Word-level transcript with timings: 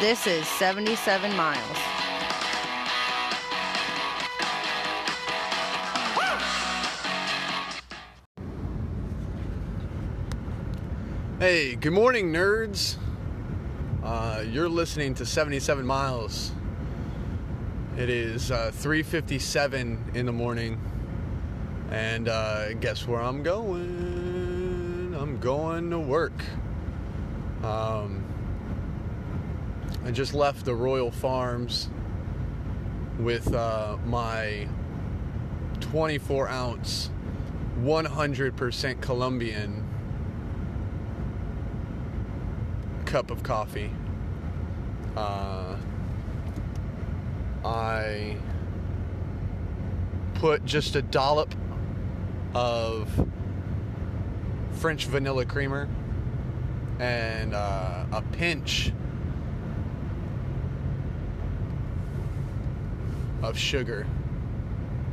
This 0.00 0.28
is 0.28 0.46
77 0.46 1.36
miles. 1.36 1.58
Hey, 11.40 11.74
good 11.74 11.92
morning, 11.92 12.32
nerds. 12.32 12.94
Uh, 14.04 14.44
you're 14.48 14.68
listening 14.68 15.14
to 15.14 15.26
77 15.26 15.84
Miles. 15.84 16.52
It 17.96 18.08
is 18.08 18.52
uh, 18.52 18.70
3:57 18.72 20.14
in 20.14 20.26
the 20.26 20.32
morning, 20.32 20.80
and 21.90 22.28
uh, 22.28 22.74
guess 22.74 23.04
where 23.08 23.20
I'm 23.20 23.42
going? 23.42 25.16
I'm 25.18 25.40
going 25.40 25.90
to 25.90 25.98
work. 25.98 26.40
Um, 27.64 28.27
I 30.08 30.10
just 30.10 30.32
left 30.32 30.64
the 30.64 30.74
Royal 30.74 31.10
Farms 31.10 31.90
with 33.18 33.52
uh, 33.52 33.98
my 34.06 34.66
24 35.80 36.48
ounce, 36.48 37.10
100% 37.82 39.02
Colombian 39.02 39.86
cup 43.04 43.30
of 43.30 43.42
coffee. 43.42 43.92
Uh, 45.14 45.76
I 47.62 48.38
put 50.36 50.64
just 50.64 50.96
a 50.96 51.02
dollop 51.02 51.54
of 52.54 53.28
French 54.72 55.04
vanilla 55.04 55.44
creamer 55.44 55.86
and 56.98 57.52
uh, 57.52 58.06
a 58.10 58.22
pinch 58.32 58.90
of 63.42 63.58
sugar 63.58 64.06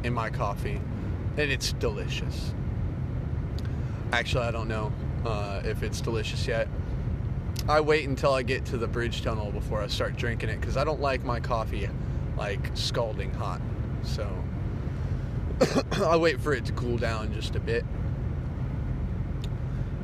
in 0.03 0.13
my 0.13 0.29
coffee, 0.29 0.79
and 1.37 1.51
it's 1.51 1.73
delicious. 1.73 2.53
Actually, 4.11 4.45
I 4.45 4.51
don't 4.51 4.67
know 4.67 4.91
uh, 5.25 5.61
if 5.65 5.83
it's 5.83 6.01
delicious 6.01 6.47
yet. 6.47 6.67
I 7.67 7.81
wait 7.81 8.07
until 8.07 8.33
I 8.33 8.43
get 8.43 8.65
to 8.65 8.77
the 8.77 8.87
bridge 8.87 9.23
tunnel 9.23 9.51
before 9.51 9.81
I 9.81 9.87
start 9.87 10.15
drinking 10.15 10.49
it 10.49 10.61
because 10.61 10.77
I 10.77 10.83
don't 10.83 11.01
like 11.01 11.23
my 11.23 11.39
coffee 11.39 11.89
like 12.37 12.59
scalding 12.75 13.33
hot. 13.33 13.61
So 14.03 14.29
I 16.03 16.17
wait 16.17 16.39
for 16.39 16.53
it 16.53 16.65
to 16.65 16.73
cool 16.73 16.97
down 16.97 17.33
just 17.33 17.55
a 17.55 17.59
bit. 17.59 17.85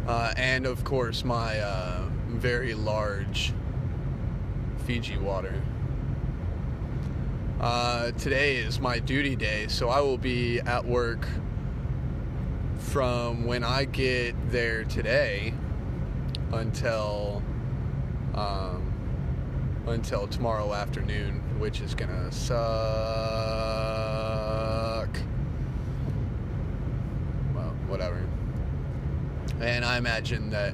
Uh, 0.08 0.34
and 0.36 0.66
of 0.66 0.84
course, 0.84 1.24
my 1.24 1.60
uh, 1.60 2.06
very 2.30 2.74
large 2.74 3.54
Fiji 4.86 5.18
water. 5.18 5.62
Uh, 7.62 8.12
today 8.14 8.56
is 8.56 8.80
my 8.80 8.98
duty 8.98 9.36
day, 9.36 9.68
so 9.68 9.88
I 9.90 10.02
will 10.02 10.18
be 10.18 10.60
at 10.62 10.84
work 10.84 11.28
from 12.80 13.46
when 13.46 13.64
I 13.64 13.86
get 13.86 14.34
there 14.50 14.84
today 14.84 15.54
until 16.54 17.44
um, 18.34 18.92
until 19.86 20.26
tomorrow 20.28 20.74
afternoon, 20.74 21.40
which 21.60 21.82
is 21.82 21.94
gonna 21.94 22.32
suck. 22.32 22.58
Well, 27.54 27.76
whatever. 27.86 28.28
And 29.60 29.86
I 29.86 29.98
imagine 29.98 30.50
that 30.50 30.74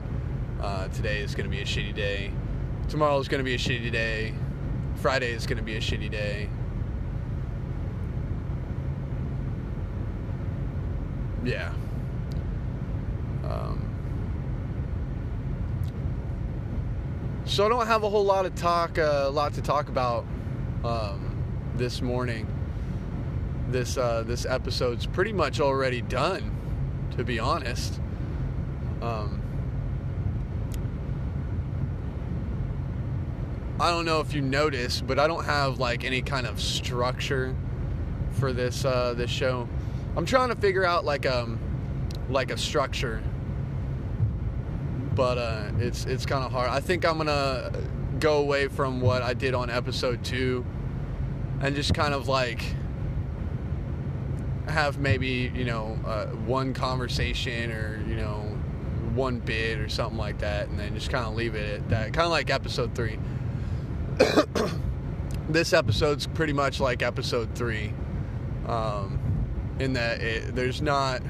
uh, 0.62 0.88
today 0.88 1.20
is 1.20 1.36
gonna 1.36 1.50
be 1.50 1.60
a 1.60 1.66
shitty 1.66 1.94
day. 1.94 2.32
Tomorrow 2.88 3.20
is 3.20 3.28
gonna 3.28 3.44
be 3.44 3.56
a 3.56 3.58
shitty 3.60 3.92
day. 3.92 4.34
Friday 4.96 5.34
is 5.34 5.46
gonna 5.46 5.62
be 5.62 5.76
a 5.76 5.82
shitty 5.82 6.10
day. 6.10 6.50
Yeah. 11.48 11.72
Um, 13.46 13.82
so 17.46 17.66
I 17.66 17.70
don't 17.70 17.88
have 17.88 18.04
a 18.04 18.10
whole 18.10 18.26
lot 18.26 18.46
of 18.46 18.54
talk, 18.56 19.00
uh, 19.00 19.24
a 19.28 19.30
lot 19.30 19.54
to 19.54 19.62
talk 19.62 19.88
about 19.88 20.26
um, 20.84 21.38
this 21.78 22.02
morning. 22.02 22.46
This 23.70 23.98
uh, 23.98 24.24
this 24.24 24.46
episode's 24.46 25.06
pretty 25.06 25.32
much 25.32 25.62
already 25.62 26.02
done, 26.02 26.54
to 27.16 27.24
be 27.24 27.40
honest. 27.40 28.02
Um, 29.02 29.42
I 33.80 33.90
don't 33.90 34.04
know 34.04 34.20
if 34.20 34.34
you 34.34 34.42
noticed, 34.42 35.08
but 35.08 35.18
I 35.18 35.28
don't 35.28 35.46
have 35.46 35.80
like 35.80 36.04
any 36.04 36.22
kind 36.22 36.46
of 36.46 36.62
structure 36.62 37.56
for 38.32 38.52
this 38.52 38.84
uh, 38.84 39.14
this 39.14 39.30
show. 39.30 39.70
I'm 40.18 40.26
trying 40.26 40.50
to 40.50 40.56
figure 40.56 40.84
out 40.84 41.06
like 41.06 41.28
um 41.28 41.60
like 42.28 42.50
a 42.50 42.58
structure, 42.58 43.22
but 45.14 45.38
uh, 45.38 45.70
it's 45.78 46.06
it's 46.06 46.26
kind 46.26 46.44
of 46.44 46.52
hard. 46.52 46.72
I 46.72 46.80
think 46.80 47.06
I'm 47.06 47.18
gonna 47.18 47.72
go 48.20 48.40
away 48.40 48.68
from 48.68 49.00
what 49.00 49.22
I 49.22 49.36
did 49.36 49.54
on 49.54 49.70
episode 49.70 50.24
two, 50.24 50.66
and 51.62 51.76
just 51.76 51.94
kind 51.94 52.16
of 52.16 52.28
like 52.28 52.64
have 54.68 54.98
maybe 54.98 55.52
you 55.54 55.66
know 55.66 56.00
uh, 56.04 56.26
one 56.26 56.74
conversation 56.74 57.72
or 57.72 58.04
you 58.08 58.16
know 58.16 58.40
one 59.14 59.38
bit 59.38 59.78
or 59.78 59.88
something 59.88 60.18
like 60.18 60.40
that, 60.40 60.68
and 60.68 60.80
then 60.80 60.96
just 60.96 61.12
kind 61.12 61.28
of 61.28 61.36
leave 61.36 61.54
it 61.54 61.76
at 61.76 61.90
that. 61.90 62.14
Kind 62.14 62.26
of 62.26 62.32
like 62.32 62.50
episode 62.50 62.96
three. 62.96 63.20
this 65.48 65.74
episode's 65.74 66.26
pretty 66.26 66.54
much 66.54 66.80
like 66.80 67.04
episode 67.04 67.54
three. 67.54 67.94
Um, 68.66 69.20
in 69.80 69.94
that 69.94 70.22
it, 70.22 70.56
there's 70.56 70.82
not 70.82 71.22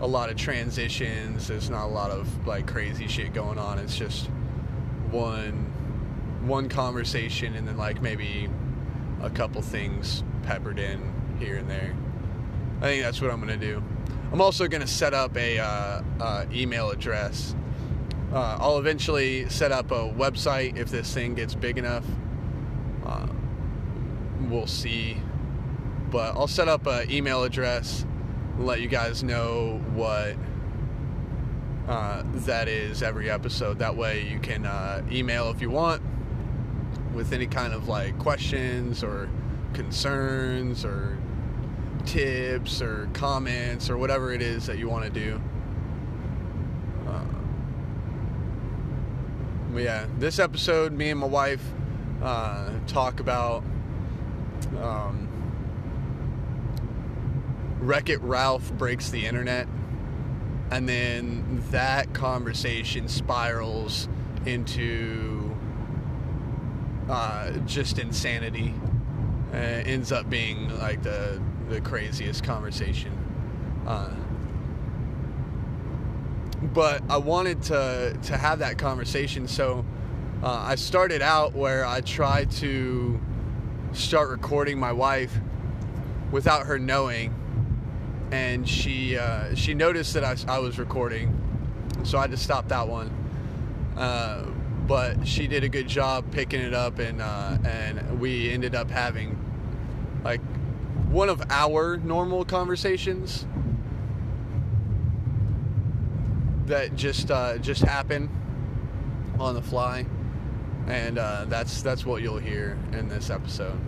a 0.00 0.06
lot 0.06 0.30
of 0.30 0.36
transitions. 0.36 1.48
There's 1.48 1.70
not 1.70 1.84
a 1.84 1.88
lot 1.88 2.10
of 2.10 2.46
like 2.46 2.66
crazy 2.66 3.06
shit 3.08 3.32
going 3.32 3.58
on. 3.58 3.78
It's 3.78 3.96
just 3.96 4.26
one 5.10 5.72
one 6.46 6.68
conversation 6.68 7.54
and 7.54 7.66
then 7.66 7.78
like 7.78 8.02
maybe 8.02 8.48
a 9.22 9.30
couple 9.30 9.62
things 9.62 10.22
peppered 10.42 10.78
in 10.78 11.12
here 11.38 11.56
and 11.56 11.70
there. 11.70 11.94
I 12.80 12.86
think 12.86 13.02
that's 13.02 13.20
what 13.20 13.30
I'm 13.30 13.40
gonna 13.40 13.56
do. 13.56 13.82
I'm 14.32 14.40
also 14.40 14.68
gonna 14.68 14.86
set 14.86 15.14
up 15.14 15.36
a 15.36 15.58
uh, 15.58 16.02
uh, 16.20 16.44
email 16.52 16.90
address. 16.90 17.54
Uh, 18.32 18.58
I'll 18.60 18.78
eventually 18.78 19.48
set 19.48 19.70
up 19.72 19.90
a 19.92 20.12
website 20.12 20.76
if 20.76 20.90
this 20.90 21.14
thing 21.14 21.34
gets 21.34 21.54
big 21.54 21.78
enough. 21.78 22.04
Uh, 23.06 23.28
we'll 24.48 24.66
see 24.66 25.16
but 26.14 26.36
I'll 26.36 26.46
set 26.46 26.68
up 26.68 26.86
an 26.86 27.10
email 27.10 27.42
address, 27.42 28.06
and 28.54 28.64
let 28.68 28.80
you 28.80 28.86
guys 28.86 29.24
know 29.24 29.82
what 29.94 30.36
uh, 31.88 32.22
that 32.46 32.68
is 32.68 33.02
every 33.02 33.28
episode. 33.28 33.80
That 33.80 33.96
way 33.96 34.28
you 34.28 34.38
can 34.38 34.64
uh, 34.64 35.02
email 35.10 35.50
if 35.50 35.60
you 35.60 35.70
want 35.70 36.00
with 37.14 37.32
any 37.32 37.48
kind 37.48 37.72
of 37.72 37.88
like 37.88 38.16
questions 38.20 39.02
or 39.02 39.28
concerns 39.72 40.84
or 40.84 41.18
tips 42.06 42.80
or 42.80 43.08
comments 43.12 43.90
or 43.90 43.98
whatever 43.98 44.32
it 44.32 44.40
is 44.40 44.66
that 44.66 44.78
you 44.78 44.88
want 44.88 45.04
to 45.06 45.10
do. 45.10 45.42
Uh, 47.08 47.24
yeah, 49.76 50.06
this 50.20 50.38
episode, 50.38 50.92
me 50.92 51.10
and 51.10 51.18
my 51.18 51.26
wife 51.26 51.72
uh, 52.22 52.70
talk 52.86 53.18
about. 53.18 53.64
Um, 54.80 55.33
Wreck 57.84 58.08
It 58.08 58.22
Ralph 58.22 58.72
breaks 58.72 59.10
the 59.10 59.26
internet, 59.26 59.68
and 60.70 60.88
then 60.88 61.62
that 61.70 62.14
conversation 62.14 63.08
spirals 63.08 64.08
into 64.46 65.54
uh, 67.10 67.50
just 67.66 67.98
insanity. 67.98 68.74
Uh, 69.52 69.56
ends 69.56 70.10
up 70.12 70.28
being 70.30 70.76
like 70.78 71.02
the 71.02 71.40
the 71.68 71.80
craziest 71.82 72.42
conversation. 72.42 73.12
Uh, 73.86 74.10
but 76.72 77.02
I 77.10 77.18
wanted 77.18 77.62
to 77.64 78.18
to 78.22 78.36
have 78.38 78.60
that 78.60 78.78
conversation, 78.78 79.46
so 79.46 79.84
uh, 80.42 80.48
I 80.48 80.76
started 80.76 81.20
out 81.20 81.52
where 81.54 81.84
I 81.84 82.00
tried 82.00 82.50
to 82.52 83.20
start 83.92 84.30
recording 84.30 84.80
my 84.80 84.92
wife 84.92 85.38
without 86.32 86.66
her 86.66 86.78
knowing 86.78 87.34
and 88.34 88.68
she 88.68 89.16
uh, 89.16 89.54
she 89.54 89.74
noticed 89.74 90.14
that 90.14 90.24
I, 90.24 90.36
I, 90.48 90.58
was 90.58 90.76
recording, 90.76 91.38
so 92.02 92.18
I 92.18 92.22
had 92.22 92.32
to 92.32 92.36
stop 92.36 92.66
that 92.68 92.88
one. 92.88 93.08
Uh, 93.96 94.46
but 94.88 95.26
she 95.26 95.46
did 95.46 95.62
a 95.62 95.68
good 95.68 95.86
job 95.86 96.24
picking 96.32 96.60
it 96.60 96.74
up, 96.74 96.98
and 96.98 97.22
uh, 97.22 97.56
and 97.64 98.18
we 98.18 98.50
ended 98.50 98.74
up 98.74 98.90
having 98.90 99.38
like 100.24 100.40
one 101.10 101.28
of 101.28 101.42
our 101.48 101.96
normal 101.98 102.44
conversations 102.44 103.46
that 106.66 106.96
just 106.96 107.30
uh, 107.30 107.56
just 107.58 107.82
happened 107.82 108.28
on 109.38 109.54
the 109.54 109.62
fly, 109.62 110.06
and 110.88 111.18
uh, 111.18 111.44
that's 111.46 111.82
that's 111.82 112.04
what 112.04 112.20
you'll 112.20 112.38
hear 112.38 112.76
in 112.92 113.08
this 113.08 113.30
episode. 113.30 113.78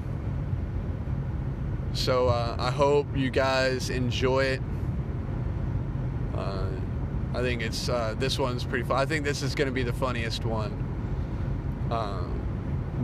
So 1.97 2.29
uh, 2.29 2.57
I 2.59 2.71
hope 2.71 3.07
you 3.17 3.31
guys 3.31 3.89
enjoy 3.89 4.45
it. 4.45 4.61
Uh, 6.35 6.69
I 7.35 7.41
think 7.41 7.63
it's 7.63 7.89
uh, 7.89 8.15
this 8.19 8.39
one's 8.39 8.65
pretty 8.65 8.85
fun. 8.85 8.99
I 8.99 9.07
think 9.07 9.25
this 9.25 9.43
is 9.43 9.55
going 9.55 9.67
to 9.67 9.73
be 9.73 9.83
the 9.83 9.95
funniest 9.95 10.45
one 10.45 10.73
um, 11.91 12.39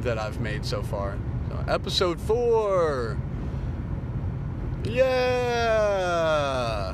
that 0.03 0.19
I've 0.19 0.41
made 0.41 0.67
so 0.67 0.83
far. 0.83 1.17
So, 1.49 1.65
episode 1.69 2.21
four. 2.21 3.17
Yeah. 4.85 5.35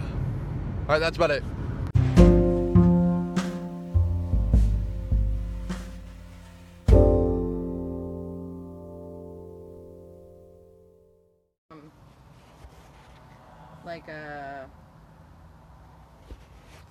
All 0.00 0.86
right, 0.86 0.98
that's 1.00 1.16
about 1.16 1.32
it. 1.32 1.42
A 14.08 14.66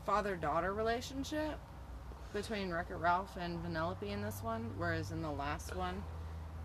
father 0.06 0.36
daughter 0.36 0.74
relationship 0.74 1.60
between 2.34 2.72
Wreck 2.72 2.88
It 2.90 2.96
Ralph 2.96 3.36
and 3.40 3.60
Vanellope 3.64 4.04
in 4.04 4.22
this 4.22 4.42
one, 4.44 4.72
whereas 4.78 5.12
in 5.12 5.22
the 5.22 5.32
last 5.32 5.76
one, 5.76 6.04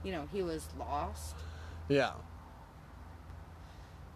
you 0.04 0.12
know, 0.12 0.28
he 0.32 0.42
was 0.42 0.68
lost. 0.78 1.36
Yeah. 1.88 2.12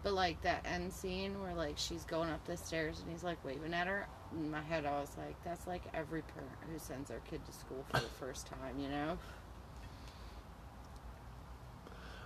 But 0.03 0.13
like 0.13 0.41
that 0.43 0.65
end 0.65 0.93
scene 0.93 1.41
where 1.41 1.53
like 1.53 1.77
she's 1.77 2.03
going 2.03 2.29
up 2.29 2.45
the 2.45 2.55
stairs 2.55 3.01
and 3.01 3.11
he's 3.11 3.23
like 3.23 3.43
waving 3.43 3.73
at 3.73 3.87
her. 3.87 4.07
In 4.33 4.51
my 4.51 4.61
head, 4.61 4.85
I 4.85 4.99
was 4.99 5.11
like, 5.17 5.35
that's 5.43 5.67
like 5.67 5.83
every 5.93 6.21
parent 6.21 6.51
who 6.71 6.77
sends 6.79 7.09
their 7.09 7.21
kid 7.29 7.45
to 7.45 7.51
school 7.51 7.85
for 7.89 7.99
the 7.99 8.07
first 8.19 8.47
time, 8.47 8.79
you 8.79 8.89
know? 8.89 9.17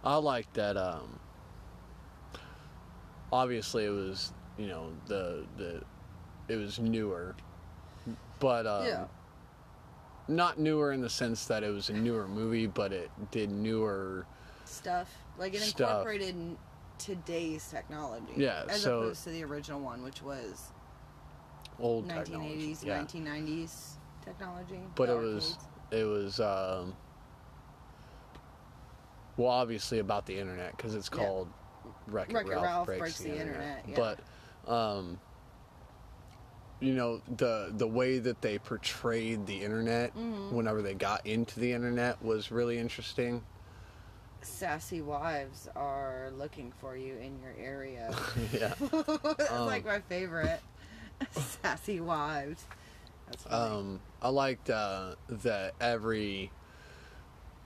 I 0.04 0.16
like 0.18 0.52
that. 0.54 0.78
Um, 0.78 1.20
obviously, 3.32 3.86
it 3.86 3.90
was 3.90 4.34
you 4.58 4.68
know 4.68 4.92
the 5.08 5.46
the 5.58 5.82
it 6.48 6.56
was 6.58 6.80
newer, 6.80 7.36
but 8.40 8.66
um, 8.68 8.86
Yeah. 8.86 9.06
not 10.28 10.60
newer 10.60 10.92
in 10.92 11.02
the 11.02 11.10
sense 11.10 11.46
that 11.46 11.64
it 11.64 11.70
was 11.70 11.90
a 11.90 11.94
newer 11.94 12.28
movie, 12.28 12.68
but 12.68 12.92
it 12.92 13.10
did 13.32 13.50
newer. 13.52 14.26
Stuff 14.66 15.10
like 15.38 15.54
it 15.54 15.62
Stuff. 15.62 15.90
incorporated 15.90 16.58
today's 16.98 17.68
technology, 17.70 18.34
Yeah, 18.36 18.64
as 18.70 18.82
so- 18.82 19.00
opposed 19.00 19.24
to 19.26 19.30
the 19.32 19.44
original 19.44 19.80
one, 19.82 20.04
which 20.04 20.22
was 20.22 20.72
Old 21.80 22.08
1980s, 22.08 22.26
technology. 22.26 22.78
Yeah. 22.84 22.98
1990s 23.00 23.94
technology. 24.24 24.80
but 24.96 25.10
it 25.10 25.18
was 25.18 25.58
it 25.90 26.04
was 26.04 26.40
um, 26.40 26.96
well 29.38 29.50
obviously 29.50 30.00
about 30.00 30.26
the 30.26 30.38
internet 30.38 30.76
because 30.78 30.94
it's 30.96 31.10
Yeah. 31.12 31.18
Wreck-It 32.12 32.34
Wreck-It 32.34 32.50
Ralph, 32.50 32.64
Ralph 32.64 32.86
breaks, 32.88 33.00
Breaks 33.00 33.18
the, 33.20 33.30
the 33.32 33.40
internet, 33.40 33.86
Internet, 33.88 34.20
but 34.66 34.72
um, 34.72 35.20
you 36.80 36.94
know 36.94 37.22
the 37.38 37.72
the 37.76 37.88
way 37.88 38.20
that 38.20 38.42
they 38.42 38.58
portrayed 38.60 39.46
the 39.46 39.64
internet 39.64 40.16
Mm-hmm. 40.18 40.56
whenever 40.56 40.82
they 40.82 40.94
got 40.94 41.26
into 41.26 41.60
the 41.60 41.72
internet 41.74 42.24
was 42.24 42.52
really 42.52 42.78
interesting 42.78 43.44
sassy 44.44 45.02
wives 45.02 45.70
are 45.76 46.32
looking 46.36 46.74
for 46.82 46.98
you 46.98 47.16
in 47.18 47.40
your 47.40 47.54
area. 47.60 48.12
yeah 48.52 48.74
That's 49.38 49.52
Um, 49.52 49.68
like 49.68 49.86
my 49.86 50.00
favorite. 50.00 50.60
sassy 51.32 52.00
wives. 52.00 52.66
Um, 53.52 54.00
I 54.20 54.30
liked 54.30 54.72
uh, 54.72 55.14
that 55.30 55.76
every 55.80 56.52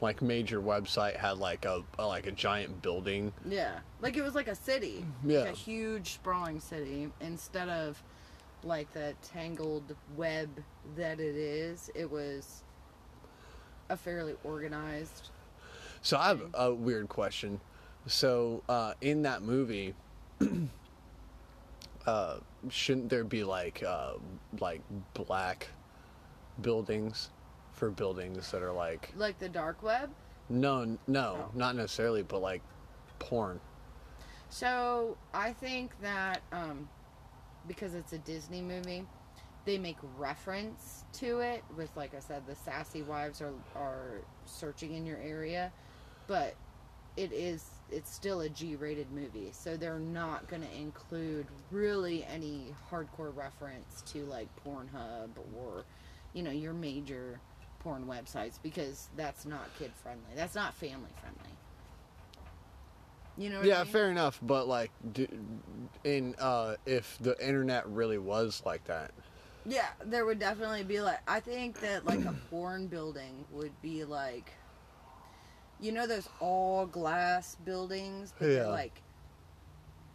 like 0.06 0.22
major 0.22 0.62
website 0.62 1.18
had 1.18 1.40
like 1.40 1.66
a, 1.66 1.84
a 1.98 2.06
like 2.06 2.28
a 2.28 2.32
giant 2.32 2.82
building 2.84 3.34
yeah, 3.48 3.80
like 4.02 4.16
it 4.16 4.22
was 4.22 4.36
like 4.36 4.48
a 4.48 4.56
city, 4.56 5.04
Yeah. 5.26 5.40
like 5.40 5.50
a 5.54 5.56
huge 5.56 6.14
sprawling 6.14 6.60
city. 6.60 7.12
Instead 7.22 7.70
of 7.70 8.02
like 8.64 8.92
the 8.94 9.16
tangled 9.24 9.96
web 10.16 10.50
that 10.96 11.20
it 11.20 11.36
is, 11.36 11.90
it 11.96 12.10
was 12.10 12.64
a 13.90 13.98
fairly 13.98 14.36
organized. 14.44 15.30
So 16.04 16.18
I 16.18 16.28
have 16.28 16.42
a 16.54 16.72
weird 16.74 17.10
question. 17.10 17.60
So 18.06 18.62
uh, 18.70 18.94
in 19.02 19.24
that 19.24 19.42
movie, 19.42 19.96
uh, 22.06 22.38
shouldn't 22.70 23.10
there 23.10 23.24
be 23.24 23.44
like 23.44 23.82
uh, 23.84 24.14
like 24.60 24.82
black 25.16 25.68
buildings 26.62 27.32
for 27.76 27.90
buildings 27.92 28.52
that 28.52 28.64
are 28.64 28.72
like 28.72 29.12
Like 29.16 29.38
the 29.40 29.50
dark 29.50 29.84
web. 29.84 30.10
no 30.50 30.98
no 31.08 31.50
not 31.54 31.76
necessarily 31.76 32.24
but 32.24 32.40
like 32.42 32.62
porn. 33.20 33.60
So 34.50 35.18
I 35.34 35.54
think 35.54 35.92
that 36.02 36.42
um, 36.52 36.88
because 37.68 37.94
it's 37.96 38.14
a 38.14 38.18
Disney 38.20 38.62
movie, 38.62 39.06
they 39.66 39.78
make 39.78 39.98
reference 40.18 41.04
to 41.14 41.40
it 41.40 41.64
with, 41.76 41.90
like 41.96 42.14
I 42.16 42.20
said, 42.20 42.46
the 42.48 42.56
sassy 42.56 43.02
wives 43.02 43.42
are 43.42 43.54
are 43.76 44.22
searching 44.46 44.94
in 44.94 45.06
your 45.06 45.18
area, 45.18 45.72
but 46.28 46.56
it 47.18 47.32
is 47.34 47.66
it's 47.92 48.12
still 48.14 48.42
a 48.42 48.50
G-rated 48.50 49.12
movie, 49.12 49.50
so 49.52 49.78
they're 49.78 50.00
not 50.00 50.48
going 50.48 50.62
to 50.64 50.76
include 50.78 51.48
really 51.72 52.24
any 52.26 52.74
hardcore 52.92 53.36
reference 53.36 54.02
to 54.14 54.24
like 54.26 54.48
Pornhub 54.66 55.30
or 55.58 55.84
you 56.34 56.44
know 56.44 56.52
your 56.52 56.74
major 56.74 57.40
porn 57.86 58.08
websites 58.08 58.58
because 58.62 59.10
that's 59.16 59.46
not 59.46 59.62
kid 59.76 59.92
friendly. 59.96 60.32
That's 60.36 60.56
not 60.56 60.74
family 60.74 61.12
friendly. 61.22 61.52
You 63.38 63.52
know 63.52 63.60
what 63.60 63.66
I 63.66 63.68
Yeah, 63.68 63.84
mean? 63.84 63.94
fair 63.94 64.10
enough. 64.10 64.40
But 64.42 64.68
like, 64.68 64.92
in 66.04 66.36
uh, 66.40 66.76
if 66.88 67.18
the 67.20 67.36
internet 67.46 67.88
really 67.88 68.18
was 68.18 68.64
like 68.66 68.86
that, 68.86 69.12
Yeah, 69.68 69.90
there 70.04 70.26
would 70.26 70.40
definitely 70.40 70.84
be 70.84 71.00
like 71.00 71.20
I 71.28 71.40
think 71.40 71.80
that 71.80 72.06
like 72.06 72.26
a 72.26 72.34
porn 72.50 72.88
building 72.88 73.46
would 73.52 73.80
be 73.82 74.04
like 74.04 74.52
you 75.80 75.92
know 75.92 76.08
those 76.08 76.28
all 76.40 76.86
glass 76.86 77.56
buildings 77.56 78.34
but 78.40 78.48
Yeah. 78.48 78.56
they're 78.64 78.68
like 78.68 79.04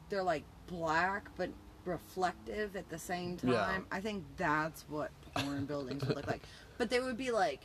they're 0.08 0.22
like 0.22 0.44
black 0.66 1.28
but 1.36 1.50
reflective 1.84 2.76
at 2.76 2.88
the 2.90 2.98
same 2.98 3.36
time. 3.36 3.50
Yeah. 3.52 3.78
I 3.90 4.00
think 4.00 4.24
that's 4.36 4.84
what 4.88 5.10
porn 5.34 5.64
buildings 5.66 6.04
would 6.04 6.16
look 6.16 6.26
like. 6.26 6.42
But 6.78 6.88
they 6.88 7.00
would 7.00 7.16
be 7.18 7.30
like 7.30 7.60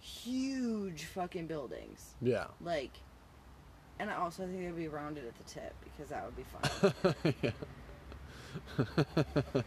huge 0.00 1.04
fucking 1.04 1.46
buildings. 1.46 2.14
yeah, 2.20 2.46
Like 2.60 2.90
and 4.00 4.10
I 4.10 4.14
also 4.14 4.44
think 4.46 4.58
they'd 4.60 4.76
be 4.76 4.88
rounded 4.88 5.24
at 5.26 5.36
the 5.38 5.44
tip 5.44 5.74
because 5.84 6.10
that 6.10 6.24
would 6.24 6.36
be 6.36 6.44
fun. 6.44 7.34
yeah. 7.42 7.50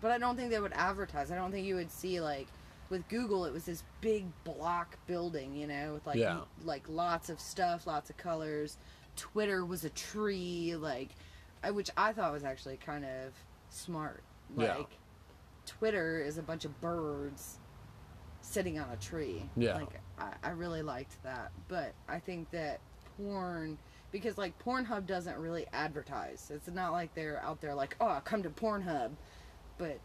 But 0.00 0.10
I 0.10 0.18
don't 0.18 0.34
think 0.36 0.50
they 0.50 0.58
would 0.58 0.72
advertise. 0.74 1.30
I 1.30 1.36
don't 1.36 1.52
think 1.52 1.64
you 1.66 1.76
would 1.76 1.90
see 1.90 2.20
like 2.20 2.48
with 2.90 3.06
Google 3.08 3.44
it 3.44 3.52
was 3.52 3.64
this 3.64 3.84
big 4.00 4.24
block 4.44 4.96
building, 5.06 5.54
you 5.54 5.66
know, 5.66 5.94
with 5.94 6.06
like 6.06 6.16
Yeah. 6.16 6.40
like 6.64 6.82
lots 6.88 7.28
of 7.30 7.38
stuff, 7.38 7.86
lots 7.86 8.10
of 8.10 8.16
colors. 8.16 8.78
Twitter 9.16 9.64
was 9.64 9.84
a 9.84 9.90
tree, 9.90 10.74
like 10.76 11.10
which 11.70 11.90
I 11.96 12.12
thought 12.12 12.32
was 12.32 12.44
actually 12.44 12.76
kind 12.76 13.04
of 13.04 13.32
smart. 13.70 14.22
Like 14.54 14.68
Yeah. 14.68 14.84
Twitter 15.66 16.20
is 16.20 16.38
a 16.38 16.42
bunch 16.42 16.64
of 16.64 16.80
birds 16.80 17.58
sitting 18.40 18.78
on 18.78 18.90
a 18.90 18.96
tree. 18.96 19.48
Yeah. 19.56 19.76
Like 19.76 20.00
I, 20.18 20.32
I 20.42 20.50
really 20.50 20.82
liked 20.82 21.22
that. 21.22 21.52
But 21.68 21.92
I 22.08 22.18
think 22.18 22.50
that 22.50 22.80
porn 23.16 23.78
because 24.10 24.36
like 24.36 24.52
Pornhub 24.62 25.06
doesn't 25.06 25.38
really 25.38 25.66
advertise. 25.72 26.50
It's 26.54 26.68
not 26.68 26.92
like 26.92 27.14
they're 27.14 27.42
out 27.42 27.60
there 27.60 27.74
like, 27.74 27.96
oh, 28.00 28.20
come 28.24 28.42
to 28.42 28.50
Pornhub, 28.50 29.12
but 29.78 29.98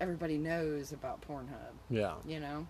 everybody 0.00 0.36
knows 0.38 0.92
about 0.92 1.22
Pornhub, 1.26 1.72
yeah. 1.88 2.14
you 2.26 2.40
know, 2.40 2.66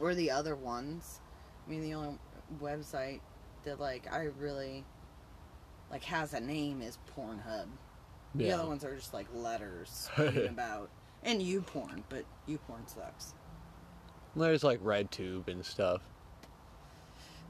or 0.00 0.14
the 0.14 0.30
other 0.30 0.56
ones. 0.56 1.20
I 1.66 1.70
mean, 1.70 1.82
the 1.82 1.94
only 1.94 2.18
website 2.60 3.20
that 3.64 3.80
like 3.80 4.12
I 4.12 4.28
really 4.38 4.84
like 5.90 6.04
has 6.04 6.34
a 6.34 6.40
name 6.40 6.82
is 6.82 6.98
Pornhub. 7.16 7.66
The 8.34 8.44
Yeah. 8.46 8.54
other 8.56 8.66
ones 8.66 8.84
are 8.84 8.94
just 8.94 9.14
like 9.14 9.26
letters 9.34 10.08
about 10.16 10.90
and 11.22 11.40
YouPorn, 11.40 12.02
but 12.08 12.24
YouPorn 12.48 12.86
sucks. 12.88 13.34
There's 14.34 14.62
like 14.64 14.80
RedTube 14.82 15.48
and 15.48 15.64
stuff, 15.64 16.02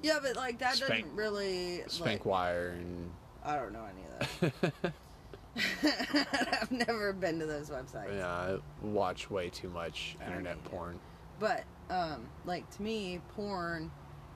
Yeah, 0.02 0.18
but 0.22 0.36
like 0.36 0.58
that 0.60 0.76
Spank- 0.76 1.02
doesn't 1.02 1.16
really 1.16 1.82
Spank 1.88 2.20
like, 2.20 2.26
Wire, 2.26 2.68
and 2.78 3.10
I 3.44 3.56
don't 3.56 3.72
know 3.72 3.84
any 3.84 4.50
of 4.50 4.62
that. 4.82 4.92
I've 6.62 6.70
never 6.70 7.12
been 7.12 7.38
to 7.40 7.46
those 7.46 7.70
websites. 7.70 8.14
yeah, 8.16 8.28
I 8.28 8.58
watch 8.82 9.30
way 9.30 9.48
too 9.48 9.70
much 9.70 10.16
internet 10.24 10.62
porn. 10.64 11.00
But 11.40 11.64
um, 11.90 12.26
like 12.44 12.68
to 12.76 12.82
me, 12.82 13.20
porn, 13.34 13.90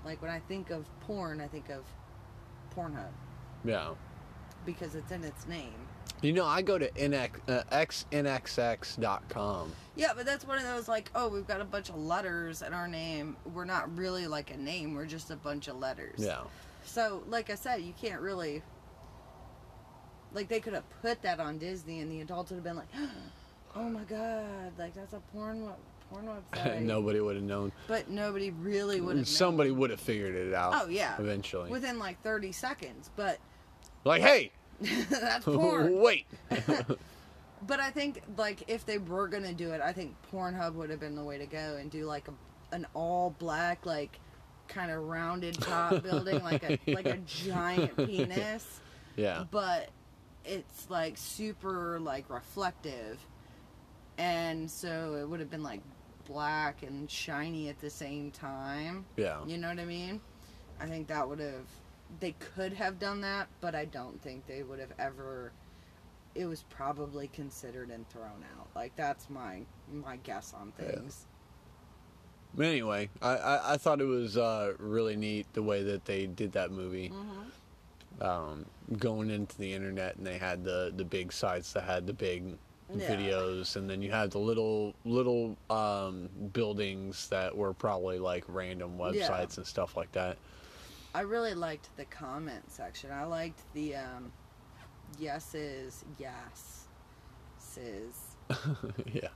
like 0.04 0.20
when 0.22 0.30
I 0.30 0.40
think 0.40 0.70
of 0.70 0.86
porn, 1.00 1.40
I 1.40 1.46
think 1.46 1.68
of 1.68 1.84
Pornhub 2.74 3.10
Yeah, 3.64 3.90
because 4.66 4.94
it's 4.94 5.12
in 5.12 5.24
its 5.24 5.46
name. 5.46 5.74
You 6.22 6.32
know, 6.34 6.44
I 6.44 6.60
go 6.60 6.76
to 6.76 6.90
NX, 6.90 7.30
uh, 7.48 7.62
xnxx.com. 8.64 9.72
Yeah, 9.96 10.12
but 10.14 10.26
that's 10.26 10.46
one 10.46 10.58
of 10.58 10.64
those 10.64 10.86
like, 10.86 11.10
oh, 11.14 11.28
we've 11.28 11.46
got 11.46 11.60
a 11.62 11.64
bunch 11.64 11.88
of 11.88 11.96
letters 11.96 12.60
in 12.62 12.74
our 12.74 12.88
name. 12.88 13.36
We're 13.54 13.64
not 13.64 13.96
really 13.96 14.26
like 14.26 14.50
a 14.50 14.56
name. 14.56 14.94
We're 14.94 15.06
just 15.06 15.30
a 15.30 15.36
bunch 15.36 15.68
of 15.68 15.78
letters. 15.78 16.18
Yeah. 16.18 16.40
So, 16.84 17.22
like 17.28 17.48
I 17.50 17.54
said, 17.54 17.82
you 17.82 17.94
can't 18.00 18.20
really. 18.20 18.62
Like 20.32 20.48
they 20.48 20.60
could 20.60 20.74
have 20.74 20.84
put 21.02 21.22
that 21.22 21.40
on 21.40 21.58
Disney, 21.58 22.00
and 22.00 22.10
the 22.10 22.20
adults 22.20 22.50
would 22.50 22.56
have 22.56 22.64
been 22.64 22.76
like, 22.76 22.88
"Oh 23.74 23.88
my 23.88 24.04
god, 24.04 24.78
like 24.78 24.94
that's 24.94 25.12
a 25.12 25.20
porn 25.32 25.68
porn 26.08 26.28
website." 26.52 26.82
Nobody 26.82 27.20
would 27.20 27.34
have 27.36 27.44
known. 27.44 27.72
But 27.88 28.08
nobody 28.10 28.50
really 28.50 29.00
would 29.00 29.16
have. 29.16 29.26
Somebody 29.28 29.72
would 29.72 29.90
have 29.90 30.00
figured 30.00 30.34
it 30.36 30.54
out. 30.54 30.72
Oh 30.76 30.88
yeah. 30.88 31.16
Eventually. 31.18 31.70
Within 31.70 31.98
like 31.98 32.22
thirty 32.22 32.52
seconds, 32.52 33.10
but 33.16 33.38
like, 34.04 34.22
hey, 34.22 34.52
that's 34.80 35.44
porn. 35.44 36.00
wait. 36.00 36.26
But 37.66 37.78
I 37.78 37.90
think 37.90 38.22
like 38.38 38.64
if 38.68 38.86
they 38.86 38.96
were 38.98 39.28
gonna 39.28 39.52
do 39.52 39.72
it, 39.72 39.80
I 39.82 39.92
think 39.92 40.16
Pornhub 40.32 40.74
would 40.74 40.88
have 40.88 41.00
been 41.00 41.14
the 41.14 41.22
way 41.22 41.36
to 41.36 41.46
go 41.46 41.76
and 41.78 41.90
do 41.90 42.06
like 42.06 42.26
a, 42.28 42.74
an 42.74 42.86
all 42.94 43.36
black 43.38 43.84
like 43.84 44.18
kind 44.68 44.90
of 44.90 45.02
rounded 45.02 45.60
top 45.60 46.02
building 46.02 46.42
like 46.42 46.62
a 46.62 46.78
like 46.90 47.04
a 47.04 47.18
giant 47.18 47.96
penis, 47.98 48.80
yeah. 49.16 49.44
but 49.50 49.90
it's 50.44 50.88
like 50.88 51.18
super 51.18 52.00
like 52.00 52.30
reflective, 52.30 53.18
and 54.16 54.70
so 54.70 55.18
it 55.20 55.28
would 55.28 55.40
have 55.40 55.50
been 55.50 55.62
like 55.62 55.82
black 56.24 56.82
and 56.82 57.10
shiny 57.10 57.68
at 57.68 57.78
the 57.80 57.90
same 57.90 58.30
time. 58.30 59.04
Yeah. 59.16 59.44
You 59.46 59.58
know 59.58 59.68
what 59.68 59.78
I 59.78 59.84
mean? 59.84 60.20
I 60.80 60.86
think 60.86 61.08
that 61.08 61.28
would 61.28 61.40
have 61.40 61.66
they 62.18 62.32
could 62.32 62.72
have 62.72 62.98
done 62.98 63.20
that, 63.20 63.48
but 63.60 63.74
I 63.74 63.84
don't 63.84 64.20
think 64.22 64.46
they 64.46 64.62
would 64.62 64.80
have 64.80 64.92
ever 64.98 65.52
it 66.34 66.46
was 66.46 66.62
probably 66.70 67.28
considered 67.28 67.90
and 67.90 68.08
thrown 68.08 68.44
out. 68.56 68.68
Like 68.74 68.94
that's 68.96 69.28
my 69.30 69.62
my 69.92 70.16
guess 70.16 70.54
on 70.58 70.72
things. 70.72 71.26
But 72.54 72.66
anyway, 72.66 73.08
I, 73.22 73.36
I, 73.36 73.72
I 73.74 73.76
thought 73.76 74.00
it 74.00 74.04
was 74.06 74.36
uh, 74.36 74.74
really 74.78 75.14
neat 75.16 75.46
the 75.52 75.62
way 75.62 75.82
that 75.84 76.04
they 76.04 76.26
did 76.26 76.52
that 76.52 76.72
movie. 76.72 77.10
Mm-hmm. 77.10 78.22
Um, 78.22 78.66
going 78.98 79.30
into 79.30 79.56
the 79.56 79.72
internet, 79.72 80.16
and 80.16 80.26
they 80.26 80.36
had 80.36 80.64
the, 80.64 80.92
the 80.94 81.04
big 81.04 81.32
sites 81.32 81.72
that 81.72 81.84
had 81.84 82.06
the 82.06 82.12
big 82.12 82.42
Yeah. 82.94 83.08
videos, 83.08 83.76
and 83.76 83.88
then 83.88 84.02
you 84.02 84.10
had 84.10 84.32
the 84.32 84.38
little 84.38 84.94
little 85.04 85.56
um, 85.70 86.28
buildings 86.52 87.28
that 87.28 87.56
were 87.56 87.72
probably 87.72 88.18
like 88.18 88.44
random 88.48 88.98
websites 88.98 89.14
Yeah. 89.14 89.46
and 89.58 89.66
stuff 89.66 89.96
like 89.96 90.10
that. 90.12 90.36
I 91.14 91.20
really 91.22 91.54
liked 91.54 91.96
the 91.96 92.04
comment 92.04 92.70
section. 92.70 93.10
I 93.10 93.24
liked 93.24 93.60
the 93.74 93.96
um 93.96 94.32
yeses, 95.18 96.04
yes, 96.18 96.86
sis 97.58 98.36
yeah. 99.12 99.28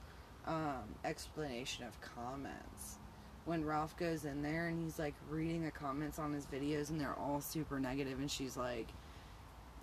um 0.46 0.94
explanation 1.04 1.84
of 1.84 2.00
comments. 2.00 2.98
When 3.44 3.64
Ralph 3.64 3.96
goes 3.96 4.24
in 4.24 4.40
there 4.40 4.68
and 4.68 4.82
he's 4.82 4.98
like 4.98 5.14
reading 5.28 5.64
the 5.64 5.70
comments 5.70 6.18
on 6.18 6.32
his 6.32 6.46
videos 6.46 6.90
and 6.90 7.00
they're 7.00 7.18
all 7.18 7.40
super 7.40 7.78
negative 7.78 8.18
and 8.18 8.30
she's 8.30 8.56
like 8.56 8.88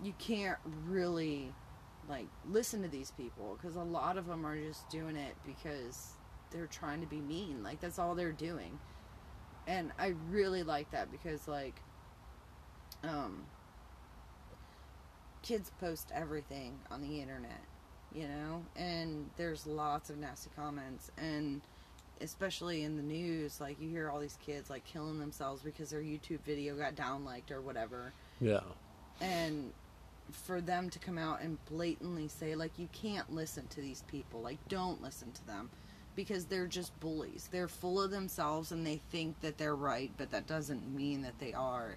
you 0.02 0.12
can't 0.18 0.58
really 0.88 1.52
like 2.08 2.26
listen 2.50 2.82
to 2.82 2.88
these 2.88 3.12
people 3.12 3.56
because 3.60 3.76
a 3.76 3.82
lot 3.82 4.18
of 4.18 4.26
them 4.26 4.44
are 4.44 4.58
just 4.58 4.88
doing 4.88 5.14
it 5.14 5.34
because 5.46 6.14
they're 6.50 6.66
trying 6.66 7.00
to 7.00 7.06
be 7.06 7.20
mean 7.20 7.62
like 7.62 7.80
that's 7.80 7.98
all 7.98 8.14
they're 8.14 8.32
doing 8.32 8.78
and 9.66 9.92
i 9.98 10.14
really 10.30 10.62
like 10.62 10.90
that 10.90 11.10
because 11.10 11.46
like 11.48 11.74
um 13.04 13.44
kids 15.42 15.70
post 15.80 16.10
everything 16.14 16.78
on 16.90 17.00
the 17.02 17.20
internet 17.20 17.60
you 18.14 18.28
know? 18.28 18.62
And 18.76 19.30
there's 19.36 19.66
lots 19.66 20.10
of 20.10 20.18
nasty 20.18 20.50
comments. 20.54 21.10
And 21.16 21.60
especially 22.20 22.84
in 22.84 22.96
the 22.96 23.02
news 23.02 23.60
like 23.60 23.80
you 23.80 23.88
hear 23.88 24.08
all 24.08 24.20
these 24.20 24.38
kids 24.46 24.70
like 24.70 24.84
killing 24.84 25.18
themselves 25.18 25.60
because 25.60 25.90
their 25.90 26.02
youtube 26.02 26.38
video 26.46 26.76
got 26.76 26.94
downliked 26.94 27.50
or 27.50 27.60
whatever. 27.60 28.12
Yeah. 28.40 28.60
and 29.20 29.72
for 30.30 30.60
them 30.60 30.88
to 30.88 30.98
come 31.00 31.18
out 31.18 31.40
and 31.42 31.62
blatantly 31.66 32.28
say 32.28 32.54
like 32.54 32.78
you 32.78 32.88
can't 32.92 33.32
listen 33.32 33.66
to 33.68 33.80
these 33.80 34.02
people. 34.06 34.40
Like 34.40 34.58
don't 34.68 35.02
listen 35.02 35.32
to 35.32 35.46
them 35.46 35.70
because 36.14 36.44
they're 36.44 36.66
just 36.66 36.98
bullies. 37.00 37.48
They're 37.50 37.68
full 37.68 38.00
of 38.00 38.10
themselves 38.10 38.72
and 38.72 38.86
they 38.86 39.00
think 39.10 39.40
that 39.40 39.58
they're 39.58 39.76
right 39.76 40.10
but 40.16 40.30
that 40.30 40.46
doesn't 40.46 40.94
mean 40.94 41.22
that 41.22 41.38
they 41.38 41.52
are. 41.52 41.96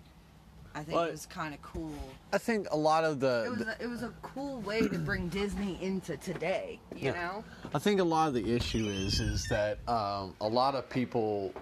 I 0.74 0.80
think 0.84 0.96
Well, 0.98 1.06
it 1.06 1.12
was 1.12 1.26
kind 1.26 1.54
of 1.54 1.62
cool. 1.62 1.94
I 2.34 2.38
think 2.38 2.68
a 2.70 2.76
lot 2.76 3.06
of 3.06 3.22
the, 3.22 3.44
it 3.46 3.50
was, 3.50 3.62
a, 3.62 3.76
it 3.80 3.88
was 3.88 4.04
a 4.04 4.12
cool 4.22 4.60
way 4.62 4.82
to 4.88 4.98
bring 5.00 5.30
disney 5.30 5.78
into 5.82 6.18
today 6.18 6.80
you 6.94 7.08
Yeah. 7.08 7.14
know? 7.14 7.44
I 7.74 7.80
think 7.80 8.02
a 8.02 8.04
lot 8.04 8.28
of 8.28 8.34
the 8.34 8.54
issue 8.54 8.88
is 8.90 9.20
is 9.22 9.48
that 9.50 9.78
um, 9.88 10.36
a 10.42 10.48
lot 10.48 10.76
of 10.76 10.90
people 10.90 11.54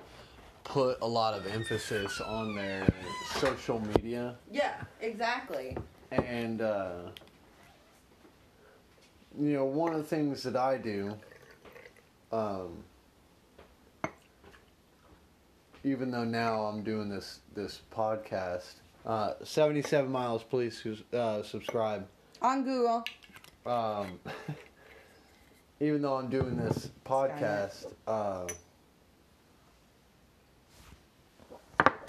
put 0.63 0.97
a 1.01 1.07
lot 1.07 1.33
of 1.33 1.45
emphasis 1.45 2.21
on 2.21 2.55
their 2.55 2.87
social 3.39 3.79
media. 3.81 4.35
Yeah 4.51 4.81
exactly. 5.01 5.77
And 6.11 6.61
uh, 6.61 6.93
you 9.39 9.53
know 9.53 9.65
one 9.65 9.93
of 9.93 9.97
the 9.97 10.03
things 10.07 10.43
that 10.43 10.55
I 10.55 10.77
do 10.77 11.15
um, 12.33 12.83
even 15.83 16.11
though 16.11 16.23
now 16.23 16.61
I'm 16.63 16.83
doing 16.83 17.09
this 17.09 17.39
this 17.53 17.81
podcast 17.93 18.75
uh, 19.05 19.33
77 19.43 20.09
miles 20.09 20.43
please 20.43 20.81
uh, 21.13 21.43
subscribe. 21.43 22.07
On 22.41 22.63
google. 22.63 23.03
Um, 23.65 24.19
even 25.79 26.01
though 26.01 26.15
I'm 26.15 26.29
doing 26.29 26.57
this 26.57 26.89
podcast, 27.05 27.91
uh, 28.07 28.47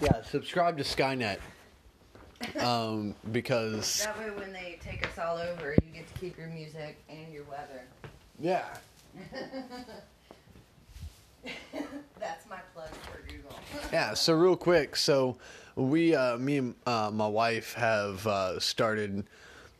yeah, 0.00 0.22
subscribe 0.22 0.78
to 0.78 0.84
Skynet. 0.84 1.38
Um, 2.60 3.14
because 3.32 4.04
that 4.04 4.18
way 4.18 4.28
when 4.36 4.52
they 4.52 4.78
take 4.82 5.06
us 5.06 5.18
all 5.18 5.38
over 5.38 5.74
you 5.82 5.92
get 5.94 6.06
to 6.12 6.20
keep 6.20 6.36
your 6.36 6.48
music 6.48 6.98
and 7.08 7.32
your 7.32 7.44
weather. 7.44 7.86
Yeah, 8.38 8.66
that's 12.20 12.48
my 12.48 12.58
plug 12.74 12.88
for 12.88 13.20
google 13.26 13.58
yeah. 13.92 14.14
So 14.14 14.34
real 14.34 14.56
quick, 14.56 14.96
so 14.96 15.36
we, 15.76 16.14
uh, 16.14 16.38
me 16.38 16.58
and 16.58 16.74
uh, 16.86 17.10
my 17.12 17.26
wife 17.26 17.74
have 17.74 18.26
uh, 18.26 18.60
started, 18.60 19.24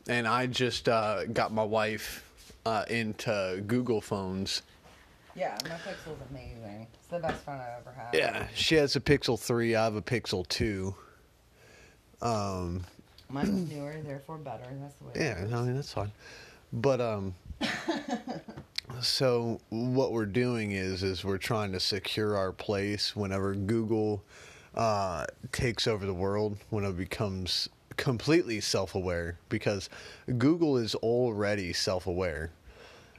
and 0.08 0.26
I 0.26 0.46
just 0.46 0.88
uh, 0.88 1.24
got 1.26 1.52
my 1.52 1.64
wife 1.64 2.24
uh, 2.66 2.84
into 2.88 3.62
Google 3.66 4.00
phones. 4.00 4.62
Yeah, 5.36 5.58
my 5.64 5.70
Pixel's 5.70 6.20
amazing. 6.30 6.86
It's 6.94 7.08
the 7.08 7.18
best 7.18 7.44
phone 7.44 7.56
I've 7.56 7.80
ever 7.80 7.92
had. 7.96 8.14
Yeah, 8.14 8.46
she 8.54 8.76
has 8.76 8.94
a 8.94 9.00
Pixel 9.00 9.38
three. 9.38 9.74
I 9.74 9.84
have 9.84 9.96
a 9.96 10.02
Pixel 10.02 10.46
two. 10.48 10.94
Um, 12.22 12.84
Mine's 13.28 13.70
newer, 13.70 13.96
therefore 14.04 14.38
better. 14.38 14.64
That's 14.80 14.94
the 14.94 15.04
way. 15.04 15.12
Yeah, 15.16 15.58
I 15.58 15.62
mean 15.62 15.74
that's 15.74 15.92
fine. 15.92 16.12
But 16.72 17.00
um 17.00 17.34
so 19.00 19.60
what 19.70 20.12
we're 20.12 20.26
doing 20.26 20.72
is 20.72 21.02
is 21.02 21.24
we're 21.24 21.38
trying 21.38 21.72
to 21.72 21.80
secure 21.80 22.36
our 22.36 22.52
place 22.52 23.14
whenever 23.14 23.54
Google 23.54 24.22
uh 24.74 25.24
takes 25.52 25.86
over 25.86 26.04
the 26.06 26.14
world, 26.14 26.58
when 26.70 26.84
it 26.84 26.96
becomes 26.96 27.68
completely 27.96 28.60
self-aware 28.60 29.38
because 29.48 29.88
Google 30.38 30.76
is 30.76 30.94
already 30.96 31.72
self-aware. 31.72 32.50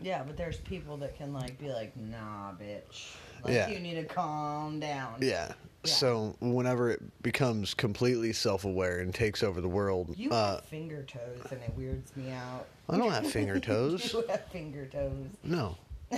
Yeah, 0.02 0.24
but 0.24 0.36
there's 0.36 0.58
people 0.58 0.98
that 0.98 1.18
can 1.18 1.34
like 1.34 1.58
be 1.58 1.70
like, 1.70 1.96
nah, 1.96 2.52
bitch. 2.52 3.16
Like 3.44 3.54
Yeah. 3.54 3.70
you 3.70 3.80
need 3.80 3.96
to 3.96 4.04
calm 4.04 4.80
down. 4.80 5.16
Yeah. 5.22 5.54
Yeah. 5.88 5.94
So 5.94 6.36
whenever 6.40 6.90
it 6.92 7.02
becomes 7.24 7.74
completely 7.74 8.34
self-aware 8.34 9.00
and 9.00 9.14
takes 9.14 9.44
over 9.44 9.62
the 9.62 9.68
world, 9.70 10.14
You 10.18 10.32
uh 10.32 10.56
have 10.56 10.66
finger 10.66 11.04
toes 11.04 11.46
and 11.52 11.62
it 11.62 11.74
weirds 11.76 12.16
me 12.16 12.32
out. 12.32 12.66
I 12.90 12.98
don't 12.98 13.12
have 13.12 13.30
finger 13.32 13.60
toes. 13.72 14.14
you 14.14 14.24
have 14.30 14.46
finger 14.48 14.86
toes. 14.86 15.28
No. 15.44 15.78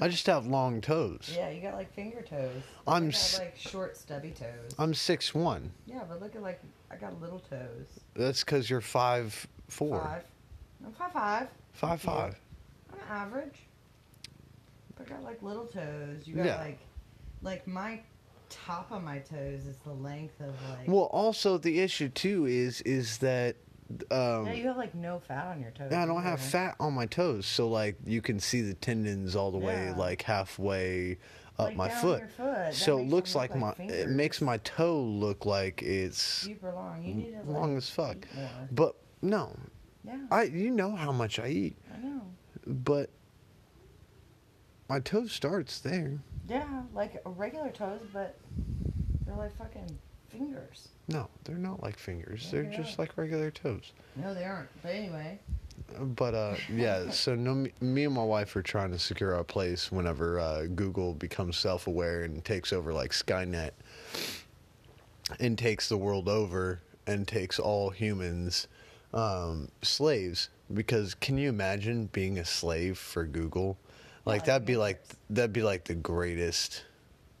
I 0.00 0.08
just 0.08 0.26
have 0.26 0.46
long 0.46 0.80
toes. 0.82 1.32
Yeah, 1.34 1.48
you 1.48 1.62
got 1.62 1.74
like 1.74 1.92
finger 1.94 2.20
toes. 2.22 2.62
I'm 2.86 3.08
I 3.08 3.10
got 3.10 3.36
like 3.38 3.54
short 3.56 3.96
stubby 3.96 4.30
toes. 4.32 4.74
I'm 4.78 4.92
six 4.92 5.34
one. 5.34 5.70
yeah, 5.86 6.02
but 6.08 6.20
look 6.20 6.36
at 6.36 6.42
like 6.42 6.60
I 6.90 6.96
got 6.96 7.18
little 7.20 7.38
toes. 7.40 7.86
That's 8.14 8.44
because 8.44 8.68
you're 8.68 8.80
five 8.82 9.46
four, 9.68 10.00
Five. 10.02 10.24
I'm 10.84 10.92
five 10.92 11.12
five. 11.12 11.48
five 11.72 12.00
five. 12.02 12.40
I'm 12.92 12.98
average. 13.10 13.60
But 14.96 15.06
I 15.06 15.10
got 15.14 15.24
like 15.24 15.42
little 15.42 15.64
toes. 15.66 16.26
You 16.26 16.34
got 16.36 16.44
Yeah. 16.46 16.58
like, 16.58 16.78
like 17.42 17.66
my 17.66 18.00
top 18.66 18.90
of 18.92 19.02
my 19.02 19.18
toes 19.18 19.66
is 19.66 19.76
the 19.84 19.92
length 19.92 20.40
of 20.40 20.54
like. 20.70 20.86
Well, 20.88 21.04
also 21.12 21.58
the 21.58 21.80
issue 21.80 22.08
too 22.08 22.46
is 22.46 22.80
is 22.82 23.18
that 23.18 23.56
um, 24.10 24.46
yeah, 24.46 24.52
you 24.54 24.66
have 24.68 24.76
like 24.76 24.94
no 24.94 25.18
fat 25.20 25.46
on 25.48 25.60
your 25.60 25.70
toes. 25.70 25.88
Yeah, 25.90 26.02
I 26.02 26.06
don't 26.06 26.22
have 26.22 26.40
fat 26.40 26.74
on 26.80 26.94
my 26.94 27.06
toes, 27.06 27.46
so 27.46 27.68
like 27.68 27.96
you 28.04 28.22
can 28.22 28.40
see 28.40 28.62
the 28.62 28.74
tendons 28.74 29.36
all 29.36 29.50
the 29.50 29.58
way 29.58 29.86
Yeah. 29.86 29.94
like 29.96 30.22
halfway 30.22 31.18
up 31.58 31.66
Like, 31.68 31.76
my 31.76 31.88
down 31.88 32.00
foot. 32.00 32.18
your 32.20 32.28
foot. 32.28 32.74
So 32.74 32.98
it 32.98 33.02
looks 33.08 33.32
them 33.34 33.40
like, 33.42 33.50
look 33.50 33.60
my 33.60 33.84
like 33.84 33.90
it 33.90 34.08
makes 34.08 34.40
my 34.40 34.56
toe 34.58 35.00
look 35.00 35.44
like 35.46 35.82
it's 35.82 36.20
super 36.20 36.72
long. 36.72 37.04
You 37.04 37.14
need 37.14 37.34
like, 37.34 37.46
long 37.46 37.76
as 37.76 37.88
fuck. 37.90 38.26
But 38.72 38.96
no, 39.22 39.54
Yeah, 40.04 40.18
I 40.30 40.44
you 40.44 40.70
know 40.70 40.96
how 40.96 41.12
much 41.12 41.38
I 41.38 41.48
eat, 41.48 41.76
I 41.94 41.98
know. 42.04 42.22
but 42.66 43.10
my 44.88 45.00
toe 45.00 45.26
starts 45.26 45.80
there. 45.80 46.18
Yeah, 46.48 46.82
like 46.92 47.22
regular 47.24 47.70
toes, 47.70 48.00
but 48.12 48.36
they're 49.34 49.44
like 49.44 49.56
fucking 49.56 49.98
fingers. 50.28 50.88
No, 51.08 51.28
they're 51.44 51.56
not 51.56 51.82
like 51.82 51.98
fingers. 51.98 52.50
They're 52.50 52.64
they 52.64 52.76
just 52.76 52.98
like 52.98 53.16
regular 53.16 53.50
toes. 53.50 53.92
No, 54.16 54.34
they 54.34 54.44
aren't. 54.44 54.68
But 54.82 54.92
anyway, 54.92 55.38
But 56.00 56.34
uh, 56.34 56.56
yeah, 56.72 57.10
so 57.10 57.34
no, 57.34 57.54
me- 57.54 57.72
me 57.80 58.04
and 58.04 58.14
my 58.14 58.24
wife 58.24 58.54
are 58.56 58.62
trying 58.62 58.90
to 58.92 58.98
secure 58.98 59.34
our 59.34 59.44
place 59.44 59.92
whenever 59.92 60.40
uh, 60.40 60.66
Google 60.74 61.14
becomes 61.14 61.56
self-aware 61.56 62.22
and 62.24 62.44
takes 62.44 62.72
over 62.72 62.92
like 62.92 63.12
Skynet 63.12 63.70
and 65.40 65.56
takes 65.58 65.88
the 65.88 65.96
world 65.96 66.28
over 66.28 66.80
and 67.06 67.26
takes 67.26 67.58
all 67.58 67.90
humans 67.90 68.68
um, 69.12 69.68
slaves. 69.82 70.48
Because 70.72 71.14
can 71.14 71.36
you 71.36 71.48
imagine 71.50 72.08
being 72.12 72.38
a 72.38 72.44
slave 72.44 72.96
for 72.98 73.24
Google? 73.24 73.76
Like 74.24 74.46
that'd 74.46 74.66
be 74.66 74.76
like 74.78 75.02
that'd 75.28 75.52
be 75.52 75.62
like 75.62 75.84
the 75.84 75.94
greatest. 75.94 76.84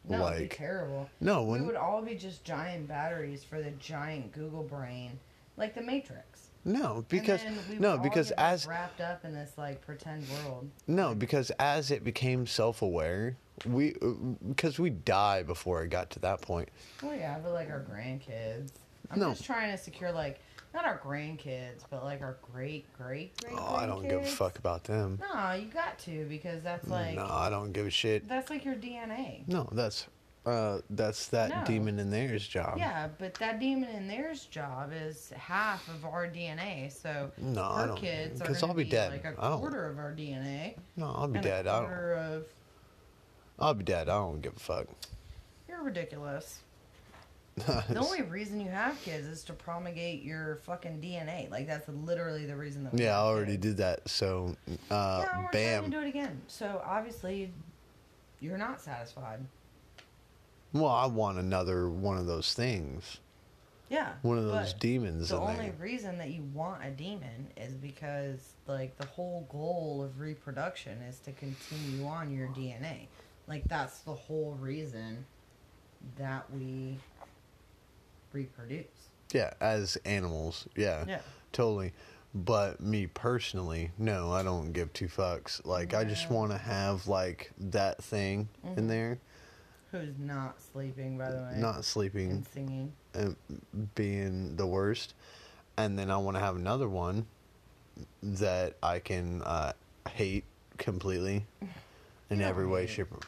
No, 0.08 0.26
it'd 0.26 0.38
be 0.38 0.44
like 0.44 0.56
terrible. 0.56 1.08
no, 1.20 1.42
we 1.44 1.60
would 1.60 1.76
all 1.76 2.02
be 2.02 2.14
just 2.14 2.44
giant 2.44 2.86
batteries 2.88 3.42
for 3.44 3.62
the 3.62 3.70
giant 3.72 4.32
Google 4.32 4.62
brain, 4.62 5.18
like 5.56 5.74
the 5.74 5.82
Matrix. 5.82 6.48
no 6.64 7.04
because 7.08 7.42
and 7.44 7.56
then 7.56 7.64
we 7.68 7.74
would 7.74 7.80
no 7.82 7.98
because 7.98 8.30
like, 8.30 8.38
as 8.40 8.66
wrapped 8.66 9.00
up 9.00 9.24
in 9.24 9.32
this 9.34 9.52
like 9.56 9.80
pretend 9.84 10.24
world. 10.44 10.68
No, 10.86 11.14
because 11.14 11.50
as 11.58 11.90
it 11.90 12.04
became 12.04 12.46
self-aware, 12.46 13.36
we 13.66 13.94
uh, 14.02 14.08
because 14.48 14.78
we 14.78 14.90
die 14.90 15.42
before 15.42 15.82
it 15.84 15.88
got 15.88 16.10
to 16.10 16.18
that 16.20 16.40
point. 16.40 16.68
Well, 17.02 17.14
yeah, 17.14 17.38
but 17.42 17.52
like 17.52 17.70
our 17.70 17.80
grandkids. 17.80 18.72
I'm 19.10 19.20
No. 19.20 19.30
just 19.30 19.44
trying 19.44 19.70
to 19.70 19.82
secure 19.82 20.10
like 20.12 20.40
not 20.74 20.84
our 20.84 20.98
grandkids, 20.98 21.84
but 21.88 22.04
like 22.04 22.20
our 22.20 22.36
great 22.52 22.92
great 22.98 23.32
great. 23.42 23.54
Oh, 23.56 23.74
I 23.76 23.86
don't 23.86 24.06
give 24.06 24.20
a 24.22 24.26
fuck 24.26 24.58
about 24.58 24.84
them. 24.84 25.18
No, 25.20 25.52
you 25.52 25.66
got 25.68 25.98
to 26.00 26.26
because 26.28 26.62
that's 26.62 26.88
like 26.88 27.14
no, 27.14 27.26
I 27.30 27.48
don't 27.48 27.72
give 27.72 27.86
a 27.86 27.90
shit. 27.90 28.28
that's 28.28 28.50
like 28.50 28.64
your 28.64 28.74
DNA. 28.74 29.46
No, 29.48 29.68
that's 29.72 30.08
uh 30.46 30.80
that's 30.90 31.28
that 31.28 31.48
No. 31.48 31.64
demon 31.64 31.98
in 31.98 32.10
there's 32.10 32.46
job. 32.46 32.74
Yeah, 32.76 33.08
but 33.18 33.32
that 33.34 33.60
demon 33.60 33.88
in 33.90 34.06
theirs 34.08 34.44
job 34.44 34.90
is 34.92 35.30
half 35.36 35.88
of 35.88 36.04
our 36.04 36.26
DNA. 36.26 36.92
So 36.92 37.30
No, 37.38 37.62
I 37.62 37.64
our 37.82 37.86
don't- 37.86 37.96
kids 37.96 38.42
are 38.42 38.44
'cause 38.46 38.60
gonna 38.60 38.72
I'll 38.72 38.76
be 38.76 38.84
be 38.84 38.90
dead. 38.90 39.12
like 39.12 39.24
a 39.24 39.34
I 39.38 39.48
don't- 39.50 39.60
quarter 39.60 39.88
of 39.88 39.98
our 39.98 40.12
DNA. 40.12 40.76
No, 40.96 41.06
I'll 41.16 41.28
be 41.28 41.36
and 41.38 41.44
dead. 41.44 41.66
A 41.66 41.70
I 41.72 41.80
don't. 41.80 41.92
of 42.34 42.46
I'll 43.58 43.74
be 43.74 43.84
dead. 43.84 44.08
I 44.08 44.14
don't 44.16 44.40
give 44.42 44.56
a 44.56 44.60
fuck. 44.60 44.86
you're 45.68 45.82
ridiculous. 45.82 46.58
The 47.56 47.98
only 47.98 48.22
reason 48.22 48.60
you 48.60 48.68
have 48.70 49.00
kids 49.02 49.26
is 49.26 49.44
to 49.44 49.52
promulgate 49.52 50.22
your 50.22 50.56
fucking 50.64 51.00
DNA. 51.00 51.50
Like 51.50 51.66
that's 51.66 51.88
literally 51.88 52.46
the 52.46 52.56
reason 52.56 52.84
that. 52.84 52.92
we 52.92 53.04
yeah, 53.04 53.16
I 53.16 53.22
already 53.22 53.52
kids. 53.52 53.62
did 53.66 53.76
that. 53.76 54.08
So, 54.08 54.56
uh, 54.68 54.74
yeah, 54.90 55.18
we're 55.20 55.24
trying 55.24 55.48
bam. 55.52 55.84
to 55.84 55.90
do 55.90 56.00
it 56.00 56.08
again. 56.08 56.40
So 56.48 56.82
obviously, 56.84 57.52
you're 58.40 58.58
not 58.58 58.80
satisfied. 58.80 59.40
Well, 60.72 60.90
I 60.90 61.06
want 61.06 61.38
another 61.38 61.88
one 61.88 62.18
of 62.18 62.26
those 62.26 62.52
things. 62.54 63.18
Yeah. 63.88 64.14
One 64.22 64.38
of 64.38 64.46
those 64.46 64.72
demons 64.72 65.28
The 65.28 65.38
only 65.38 65.54
there. 65.66 65.74
reason 65.78 66.18
that 66.18 66.30
you 66.30 66.42
want 66.52 66.84
a 66.84 66.90
demon 66.90 67.48
is 67.56 67.74
because, 67.74 68.54
like, 68.66 68.96
the 68.96 69.06
whole 69.06 69.46
goal 69.52 70.02
of 70.02 70.18
reproduction 70.18 70.98
is 71.02 71.20
to 71.20 71.32
continue 71.32 72.04
on 72.04 72.32
your 72.34 72.48
DNA. 72.48 73.06
Like, 73.46 73.62
that's 73.68 74.00
the 74.00 74.14
whole 74.14 74.56
reason 74.60 75.24
that 76.18 76.50
we 76.52 76.98
reproduce. 78.34 78.84
Yeah, 79.32 79.52
as 79.60 79.96
animals. 80.04 80.66
Yeah. 80.76 81.04
Yeah. 81.08 81.20
Totally. 81.52 81.92
But 82.34 82.80
me 82.80 83.06
personally, 83.06 83.92
no, 83.96 84.32
I 84.32 84.42
don't 84.42 84.72
give 84.72 84.92
two 84.92 85.06
fucks. 85.06 85.64
Like, 85.64 85.94
I 85.94 86.02
just 86.04 86.28
want 86.30 86.50
to 86.50 86.58
have, 86.58 87.06
like, 87.06 87.52
that 87.58 88.02
thing 88.02 88.48
in 88.64 88.74
Mhm. 88.84 88.88
there, 88.88 89.18
Who's 89.92 90.18
not 90.18 90.60
sleeping, 90.60 91.16
by 91.16 91.30
the 91.30 91.36
way? 91.38 91.52
not 91.56 91.84
sleeping 91.84 92.30
And 92.32 92.48
singing. 92.48 92.92
and 93.14 93.36
being 93.94 94.56
the 94.56 94.66
worst. 94.66 95.14
And 95.76 95.96
then 95.96 96.10
I 96.10 96.16
want 96.16 96.36
to 96.36 96.40
have 96.40 96.56
another 96.56 96.88
one 96.88 97.26
that 98.22 98.74
I 98.82 98.98
can 98.98 99.40
uh, 99.42 99.72
hate 100.08 100.44
completely 100.78 101.46
in 102.30 102.40
every 102.42 102.66
way, 102.66 102.88
shape, 102.88 103.12
or 103.12 103.20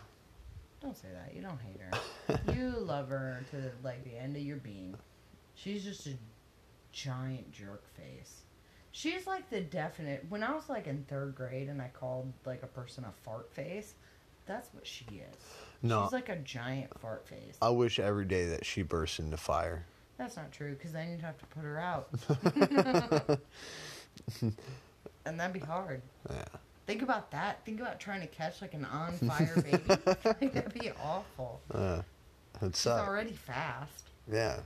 Don't 0.81 0.97
say 0.97 1.09
that. 1.13 1.33
You 1.35 1.43
don't 1.43 1.61
hate 1.61 1.81
her. 1.81 1.99
You 2.55 2.71
love 2.79 3.09
her 3.09 3.45
to, 3.51 3.71
like, 3.83 4.05
the 4.05 4.17
end 4.17 4.37
of 4.37 4.43
your 4.43 4.59
being. 4.59 4.97
She's 5.55 5.85
just 5.85 6.07
a 6.07 6.15
giant 6.93 7.53
jerk 7.53 7.85
face. 7.95 8.43
She's 8.93 9.27
like 9.27 9.51
the 9.51 9.61
definite. 9.61 10.25
When 10.31 10.43
I 10.43 10.55
was 10.55 10.71
like 10.71 10.87
in 10.87 11.05
third 11.05 11.35
grade 11.35 11.69
and 11.69 11.83
I 11.83 11.89
called 11.89 12.33
like 12.47 12.63
a 12.63 12.67
person 12.67 13.05
a 13.05 13.13
fart 13.25 13.53
face, 13.53 13.93
that's 14.47 14.73
what 14.73 14.87
she 14.87 15.05
is. 15.05 15.37
No. 15.83 16.05
She's 16.05 16.15
like 16.15 16.31
a 16.31 16.37
giant 16.37 16.99
fart 16.99 17.29
face. 17.29 17.59
I 17.61 17.69
wish 17.69 17.99
every 17.99 18.25
day 18.25 18.47
that 18.47 18.65
she 18.65 18.81
bursts 18.81 19.19
into 19.19 19.37
fire. 19.37 19.85
That's 20.17 20.37
not 20.37 20.51
true 20.51 20.73
because 20.73 20.93
then 20.93 21.11
you'd 21.11 21.21
have 21.21 21.37
to 21.37 21.45
put 21.47 21.63
her 21.63 21.79
out. 21.79 22.09
and 25.27 25.39
that'd 25.39 25.53
be 25.53 25.61
hard. 25.61 26.01
Yeah. 26.31 26.45
Think 26.87 27.03
about 27.03 27.31
that. 27.33 27.63
Think 27.67 27.81
about 27.81 28.01
trying 28.01 28.23
to 28.23 28.27
catch 28.29 28.63
like 28.63 28.73
an 28.73 28.87
on 28.87 29.13
fire 29.19 29.63
baby. 29.63 29.83
like, 30.25 30.55
that'd 30.55 30.73
be 30.73 30.91
awful. 31.05 31.61
Uh, 31.71 32.01
it 32.63 32.75
She's 32.75 32.79
sucks. 32.79 33.09
already 33.09 33.33
fast. 33.33 34.07
Yeah. 34.31 34.59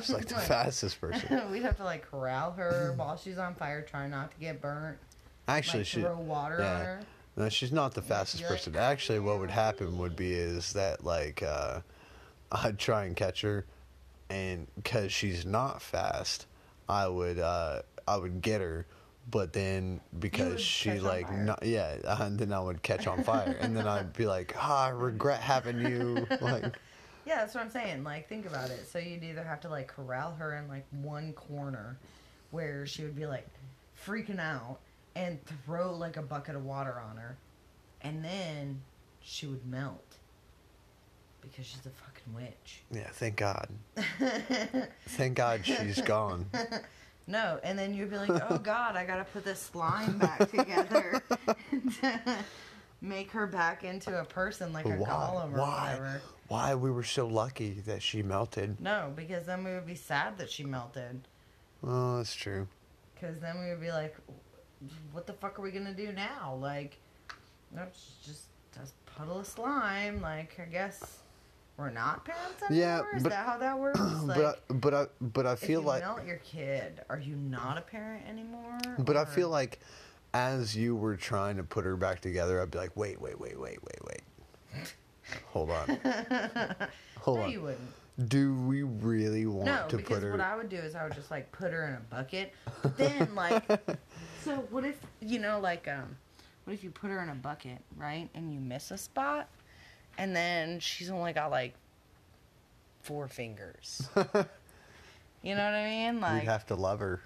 She's 0.00 0.10
like 0.10 0.26
the 0.26 0.34
fastest 0.40 1.00
person. 1.00 1.50
We'd 1.52 1.62
have 1.62 1.76
to 1.76 1.84
like 1.84 2.10
corral 2.10 2.52
her 2.52 2.92
while 2.96 3.16
she's 3.16 3.38
on 3.38 3.54
fire, 3.54 3.82
trying 3.82 4.10
not 4.10 4.32
to 4.32 4.38
get 4.38 4.60
burnt. 4.60 4.98
Actually, 5.48 5.80
like, 5.80 5.86
she. 5.86 6.00
throw 6.00 6.18
water 6.18 6.58
yeah. 6.60 6.74
on 6.74 6.84
her. 6.84 7.00
No, 7.36 7.48
she's 7.48 7.72
not 7.72 7.94
the 7.94 8.02
fastest 8.02 8.42
like, 8.42 8.52
person. 8.52 8.76
Actually, 8.76 9.20
what 9.20 9.38
would 9.40 9.50
happen 9.50 9.98
would 9.98 10.16
be 10.16 10.32
is 10.32 10.72
that 10.74 11.04
like 11.04 11.42
uh, 11.42 11.80
I'd 12.50 12.78
try 12.78 13.04
and 13.04 13.16
catch 13.16 13.40
her, 13.40 13.64
and 14.28 14.66
because 14.76 15.12
she's 15.12 15.46
not 15.46 15.80
fast, 15.80 16.46
I 16.88 17.08
would 17.08 17.38
uh, 17.38 17.82
I 18.06 18.16
would 18.16 18.42
get 18.42 18.60
her, 18.60 18.86
but 19.30 19.54
then 19.54 20.00
because 20.18 20.52
would 20.52 20.60
she 20.60 20.90
catch 20.90 20.98
on 20.98 21.04
like 21.04 21.28
fire. 21.28 21.44
not 21.44 21.62
yeah, 21.64 21.96
and 22.20 22.38
then 22.38 22.52
I 22.52 22.60
would 22.60 22.82
catch 22.82 23.06
on 23.06 23.24
fire, 23.24 23.56
and 23.60 23.74
then 23.74 23.88
I'd 23.88 24.12
be 24.12 24.26
like, 24.26 24.54
ah, 24.58 24.86
I 24.86 24.88
regret 24.90 25.40
having 25.40 25.80
you. 25.80 26.26
Like, 26.40 26.76
Yeah, 27.24 27.36
that's 27.36 27.54
what 27.54 27.62
I'm 27.62 27.70
saying. 27.70 28.02
Like, 28.04 28.28
think 28.28 28.46
about 28.46 28.70
it. 28.70 28.86
So 28.88 28.98
you'd 28.98 29.22
either 29.22 29.44
have 29.44 29.60
to 29.60 29.68
like 29.68 29.88
corral 29.88 30.34
her 30.34 30.56
in 30.56 30.68
like 30.68 30.84
one 30.90 31.32
corner, 31.34 31.98
where 32.50 32.86
she 32.86 33.02
would 33.04 33.14
be 33.16 33.26
like 33.26 33.46
freaking 34.06 34.40
out, 34.40 34.78
and 35.14 35.38
throw 35.64 35.94
like 35.94 36.16
a 36.16 36.22
bucket 36.22 36.56
of 36.56 36.64
water 36.64 37.00
on 37.00 37.16
her, 37.16 37.36
and 38.02 38.24
then 38.24 38.80
she 39.20 39.46
would 39.46 39.64
melt 39.66 40.16
because 41.40 41.64
she's 41.66 41.84
a 41.86 41.90
fucking 41.90 42.34
witch. 42.34 42.82
yeah, 42.90 43.08
thank 43.12 43.36
God, 43.36 43.68
thank 45.08 45.34
God 45.34 45.64
she's 45.64 46.00
gone. 46.02 46.46
No, 47.28 47.60
and 47.62 47.78
then 47.78 47.94
you'd 47.94 48.10
be 48.10 48.16
like, 48.16 48.30
"Oh 48.50 48.58
God, 48.58 48.96
I 48.96 49.04
gotta 49.06 49.22
put 49.22 49.44
this 49.44 49.60
slime 49.60 50.18
back 50.18 50.50
together 50.50 51.22
to 52.00 52.38
make 53.02 53.30
her 53.32 53.46
back 53.46 53.84
into 53.84 54.18
a 54.18 54.24
person 54.24 54.72
like 54.72 54.86
a 54.86 54.90
Why? 54.90 55.08
golem 55.08 55.52
or 55.52 55.58
Why? 55.58 55.82
whatever." 55.90 56.22
Why 56.48 56.74
we 56.74 56.90
were 56.90 57.02
so 57.02 57.26
lucky 57.26 57.80
that 57.86 58.02
she 58.02 58.22
melted? 58.22 58.80
No, 58.80 59.12
because 59.14 59.44
then 59.46 59.64
we 59.64 59.72
would 59.72 59.86
be 59.86 59.94
sad 59.94 60.38
that 60.38 60.50
she 60.50 60.64
melted. 60.64 61.26
Oh, 61.82 62.18
that's 62.18 62.34
true. 62.34 62.68
Because 63.14 63.38
then 63.40 63.58
we 63.60 63.70
would 63.70 63.80
be 63.80 63.90
like, 63.90 64.16
"What 65.12 65.26
the 65.26 65.32
fuck 65.32 65.58
are 65.58 65.62
we 65.62 65.70
gonna 65.70 65.94
do 65.94 66.12
now?" 66.12 66.54
Like, 66.60 66.98
it's 67.76 68.12
just 68.24 68.44
just 68.76 68.94
puddle 69.06 69.40
of 69.40 69.46
slime. 69.46 70.20
Like, 70.20 70.58
I 70.60 70.64
guess 70.70 71.18
we're 71.76 71.90
not 71.90 72.24
parents 72.24 72.62
anymore. 72.68 72.86
Yeah, 73.10 73.16
Is 73.16 73.22
but- 73.22 73.30
that 73.30 73.46
how 73.46 73.58
that 73.58 73.78
works? 73.78 73.98
Like, 74.22 74.36
but 74.36 74.44
I, 74.70 74.72
but 74.74 74.94
I 74.94 75.06
but 75.20 75.46
I 75.46 75.52
if 75.54 75.58
feel 75.60 75.80
you 75.80 75.86
like 75.86 76.02
melt 76.02 76.24
your 76.26 76.36
kid, 76.38 77.00
are 77.08 77.18
you 77.18 77.34
not 77.36 77.78
a 77.78 77.82
parent 77.82 78.26
anymore? 78.28 78.78
But 78.98 79.16
I 79.16 79.24
feel 79.24 79.48
like 79.48 79.80
as 80.34 80.76
you 80.76 80.96
were 80.96 81.16
trying 81.16 81.56
to 81.56 81.62
put 81.62 81.84
her 81.84 81.96
back 81.96 82.20
together, 82.20 82.60
I'd 82.60 82.70
be 82.70 82.78
like, 82.78 82.96
wait, 82.96 83.20
wait, 83.20 83.38
wait, 83.38 83.58
wait, 83.58 83.78
wait, 83.82 84.04
wait. 84.06 84.22
Hold 85.46 85.70
on. 85.70 85.98
Hold 87.20 87.38
no, 87.38 87.44
on. 87.44 87.50
you 87.50 87.60
wouldn't. 87.62 88.28
Do 88.28 88.54
we 88.54 88.82
really 88.82 89.46
want 89.46 89.66
No, 89.66 89.86
to 89.88 89.96
put 89.98 90.08
her? 90.08 90.14
No, 90.14 90.16
because 90.16 90.30
what 90.32 90.40
I 90.40 90.56
would 90.56 90.68
do 90.68 90.76
is 90.76 90.94
I 90.94 91.04
would 91.04 91.14
just 91.14 91.30
like 91.30 91.50
put 91.52 91.72
her 91.72 91.88
in 91.88 91.94
a 91.94 92.14
bucket. 92.14 92.52
But 92.82 92.96
then 92.96 93.34
like, 93.34 93.64
so 94.44 94.56
what 94.70 94.84
if 94.84 94.98
you 95.20 95.38
know 95.38 95.60
like 95.60 95.88
um, 95.88 96.16
what 96.64 96.74
if 96.74 96.84
you 96.84 96.90
put 96.90 97.10
her 97.10 97.22
in 97.22 97.30
a 97.30 97.34
bucket 97.34 97.78
right 97.96 98.28
and 98.34 98.52
you 98.52 98.60
miss 98.60 98.90
a 98.90 98.98
spot, 98.98 99.48
and 100.18 100.36
then 100.36 100.78
she's 100.80 101.10
only 101.10 101.32
got 101.32 101.50
like 101.50 101.74
four 103.02 103.28
fingers. 103.28 104.08
you 105.42 105.54
know 105.54 105.64
what 105.64 105.74
I 105.74 105.88
mean? 105.88 106.20
Like, 106.20 106.42
We'd 106.42 106.48
have 106.48 106.66
to 106.66 106.74
love 106.74 107.00
her. 107.00 107.22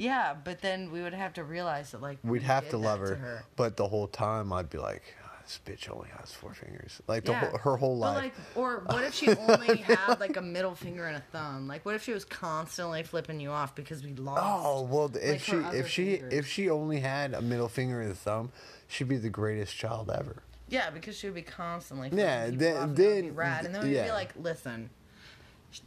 Yeah, 0.00 0.34
but 0.44 0.60
then 0.62 0.90
we 0.90 1.02
would 1.02 1.14
have 1.14 1.34
to 1.34 1.44
realize 1.44 1.90
that 1.92 2.00
like 2.00 2.18
We'd 2.24 2.40
we 2.40 2.46
have 2.46 2.68
to 2.70 2.78
love 2.78 3.00
that 3.00 3.18
her, 3.18 3.44
but 3.56 3.76
the 3.76 3.86
whole 3.86 4.08
time 4.08 4.52
I'd 4.52 4.70
be 4.70 4.78
like, 4.78 5.02
"Ah, 5.24 5.30
this 5.42 5.60
bitch 5.64 5.90
only 5.94 6.08
has 6.18 6.32
four 6.32 6.54
fingers. 6.54 7.00
Like 7.06 7.24
the 7.24 7.32
Yeah. 7.32 7.40
whole, 7.50 7.58
her 7.58 7.76
whole 7.76 8.00
But 8.00 8.14
life. 8.14 8.22
like, 8.24 8.56
or 8.56 8.82
what 8.86 9.04
if 9.04 9.14
she 9.14 9.28
only 9.48 9.76
had 9.78 10.18
like 10.18 10.36
a 10.36 10.42
middle 10.42 10.74
finger 10.74 11.06
and 11.06 11.16
a 11.16 11.24
thumb? 11.32 11.68
Like, 11.68 11.84
what 11.84 11.94
if 11.94 12.02
she 12.02 12.12
was 12.12 12.24
constantly 12.24 13.02
flipping 13.02 13.40
you 13.40 13.50
off 13.50 13.74
because 13.74 14.02
we 14.02 14.14
lost? 14.14 14.42
Oh 14.66 14.82
well, 14.82 15.10
if 15.16 15.30
like, 15.30 15.40
she 15.40 15.56
if 15.78 15.88
she 15.88 16.16
fingers. 16.16 16.32
if 16.32 16.46
she 16.46 16.70
only 16.70 17.00
had 17.00 17.34
a 17.34 17.42
middle 17.42 17.68
finger 17.68 18.00
and 18.00 18.10
a 18.10 18.14
thumb, 18.14 18.52
she'd 18.88 19.08
be 19.08 19.18
the 19.18 19.28
greatest 19.30 19.76
child 19.76 20.10
ever. 20.10 20.42
Yeah, 20.68 20.88
because 20.90 21.18
she 21.18 21.26
would 21.26 21.34
be 21.34 21.42
constantly 21.42 22.08
flipping 22.10 22.24
Yeah, 22.24 22.46
then- 22.50 22.76
off 22.76 22.82
and 22.84 22.96
that 22.96 23.04
would 23.06 23.16
be 23.22 23.28
then- 23.28 23.34
rad, 23.34 23.64
and 23.66 23.74
then 23.74 23.82
we'd 23.82 23.92
yeah. 23.96 24.04
be 24.04 24.12
like, 24.12 24.30
listen, 24.40 24.88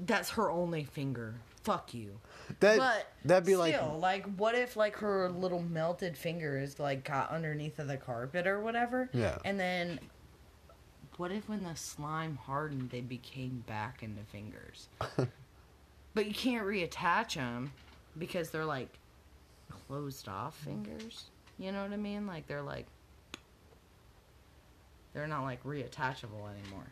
that's 0.05 0.31
her 0.31 0.51
only 0.51 0.83
finger. 0.83 1.35
Fuck 1.63 1.93
you. 1.93 2.19
That 2.59 2.77
but 2.77 3.07
that'd 3.25 3.45
be 3.45 3.55
like 3.55 3.75
still, 3.75 3.97
like, 3.99 4.25
what 4.37 4.55
if 4.55 4.75
like 4.75 4.97
her 4.97 5.29
little 5.29 5.61
melted 5.61 6.17
fingers 6.17 6.79
like 6.79 7.03
got 7.03 7.31
underneath 7.31 7.79
of 7.79 7.87
the 7.87 7.97
carpet 7.97 8.47
or 8.47 8.61
whatever? 8.61 9.09
Yeah. 9.13 9.37
And 9.45 9.59
then, 9.59 9.99
what 11.17 11.31
if 11.31 11.47
when 11.47 11.63
the 11.63 11.75
slime 11.75 12.37
hardened, 12.37 12.89
they 12.89 13.01
became 13.01 13.63
back 13.67 14.03
into 14.03 14.23
fingers? 14.23 14.89
but 16.13 16.25
you 16.25 16.33
can't 16.33 16.65
reattach 16.65 17.35
them 17.35 17.71
because 18.17 18.49
they're 18.49 18.65
like 18.65 18.89
closed 19.87 20.27
off 20.27 20.59
mm-hmm. 20.61 20.83
fingers. 20.83 21.25
You 21.57 21.71
know 21.71 21.83
what 21.83 21.93
I 21.93 21.97
mean? 21.97 22.27
Like 22.27 22.47
they're 22.47 22.61
like 22.61 22.87
they're 25.13 25.27
not 25.27 25.43
like 25.43 25.63
reattachable 25.63 26.49
anymore. 26.49 26.87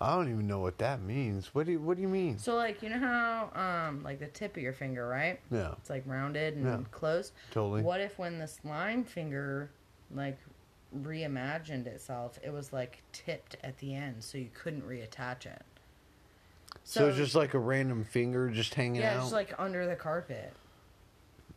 I 0.00 0.14
don't 0.14 0.30
even 0.30 0.46
know 0.46 0.60
what 0.60 0.78
that 0.78 1.00
means. 1.02 1.54
What 1.54 1.66
do 1.66 1.72
you 1.72 1.80
What 1.80 1.96
do 1.96 2.02
you 2.02 2.08
mean? 2.08 2.38
So 2.38 2.54
like 2.54 2.82
you 2.82 2.88
know 2.88 2.98
how 3.00 3.50
um 3.88 4.02
like 4.04 4.20
the 4.20 4.28
tip 4.28 4.56
of 4.56 4.62
your 4.62 4.72
finger, 4.72 5.08
right? 5.08 5.40
Yeah, 5.50 5.72
It's 5.78 5.90
like 5.90 6.04
rounded 6.06 6.54
and 6.54 6.64
Yeah. 6.64 6.78
closed. 6.90 7.32
totally. 7.50 7.82
What 7.82 8.00
if 8.00 8.18
when 8.18 8.38
the 8.38 8.46
slime 8.46 9.02
finger 9.04 9.70
like 10.14 10.38
reimagined 10.96 11.86
itself, 11.86 12.38
it 12.42 12.52
was 12.52 12.72
like 12.72 13.02
tipped 13.12 13.56
at 13.62 13.78
the 13.78 13.94
end 13.94 14.22
so 14.24 14.38
you 14.38 14.48
couldn't 14.54 14.86
reattach 14.88 15.46
it. 15.46 15.62
So, 16.84 17.08
it's 17.08 17.18
just 17.18 17.34
like 17.34 17.52
a 17.52 17.58
random 17.58 18.02
finger 18.04 18.48
just 18.48 18.74
hanging 18.74 19.02
yeah, 19.02 19.10
out. 19.10 19.14
Yeah, 19.16 19.20
just 19.20 19.32
like 19.32 19.54
under 19.58 19.86
the 19.86 19.96
carpet, 19.96 20.54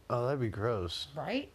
oh, 0.10 0.26
that'd 0.26 0.42
be 0.42 0.50
gross. 0.50 1.08
right? 1.16 1.50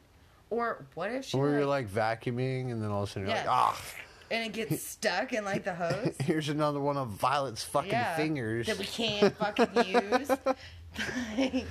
Or 0.49 0.87
what 0.95 1.11
if 1.11 1.27
she 1.27 1.37
Or 1.37 1.51
you're 1.51 1.67
like, 1.67 1.87
like 1.95 2.23
vacuuming, 2.23 2.71
and 2.71 2.81
then 2.83 2.91
all 2.91 3.03
of 3.03 3.09
a 3.09 3.13
sudden 3.13 3.29
you're 3.29 3.37
Yeah. 3.37 3.43
like, 3.43 3.51
ah, 3.51 3.83
and 4.31 4.45
it 4.47 4.53
gets 4.53 4.83
stuck 4.89 5.33
in 5.33 5.45
like 5.45 5.65
the 5.65 5.75
hose? 5.75 6.15
here's 6.21 6.49
another 6.49 6.81
one 6.81 6.97
of 6.97 7.09
Violet's 7.11 7.63
fucking 7.65 7.91
Yeah, 7.93 8.17
fingers. 8.17 8.67
that 8.67 8.79
we 8.79 8.85
can't 8.85 9.35
fucking 9.37 9.69
use. 9.87 10.31
like, 11.39 11.65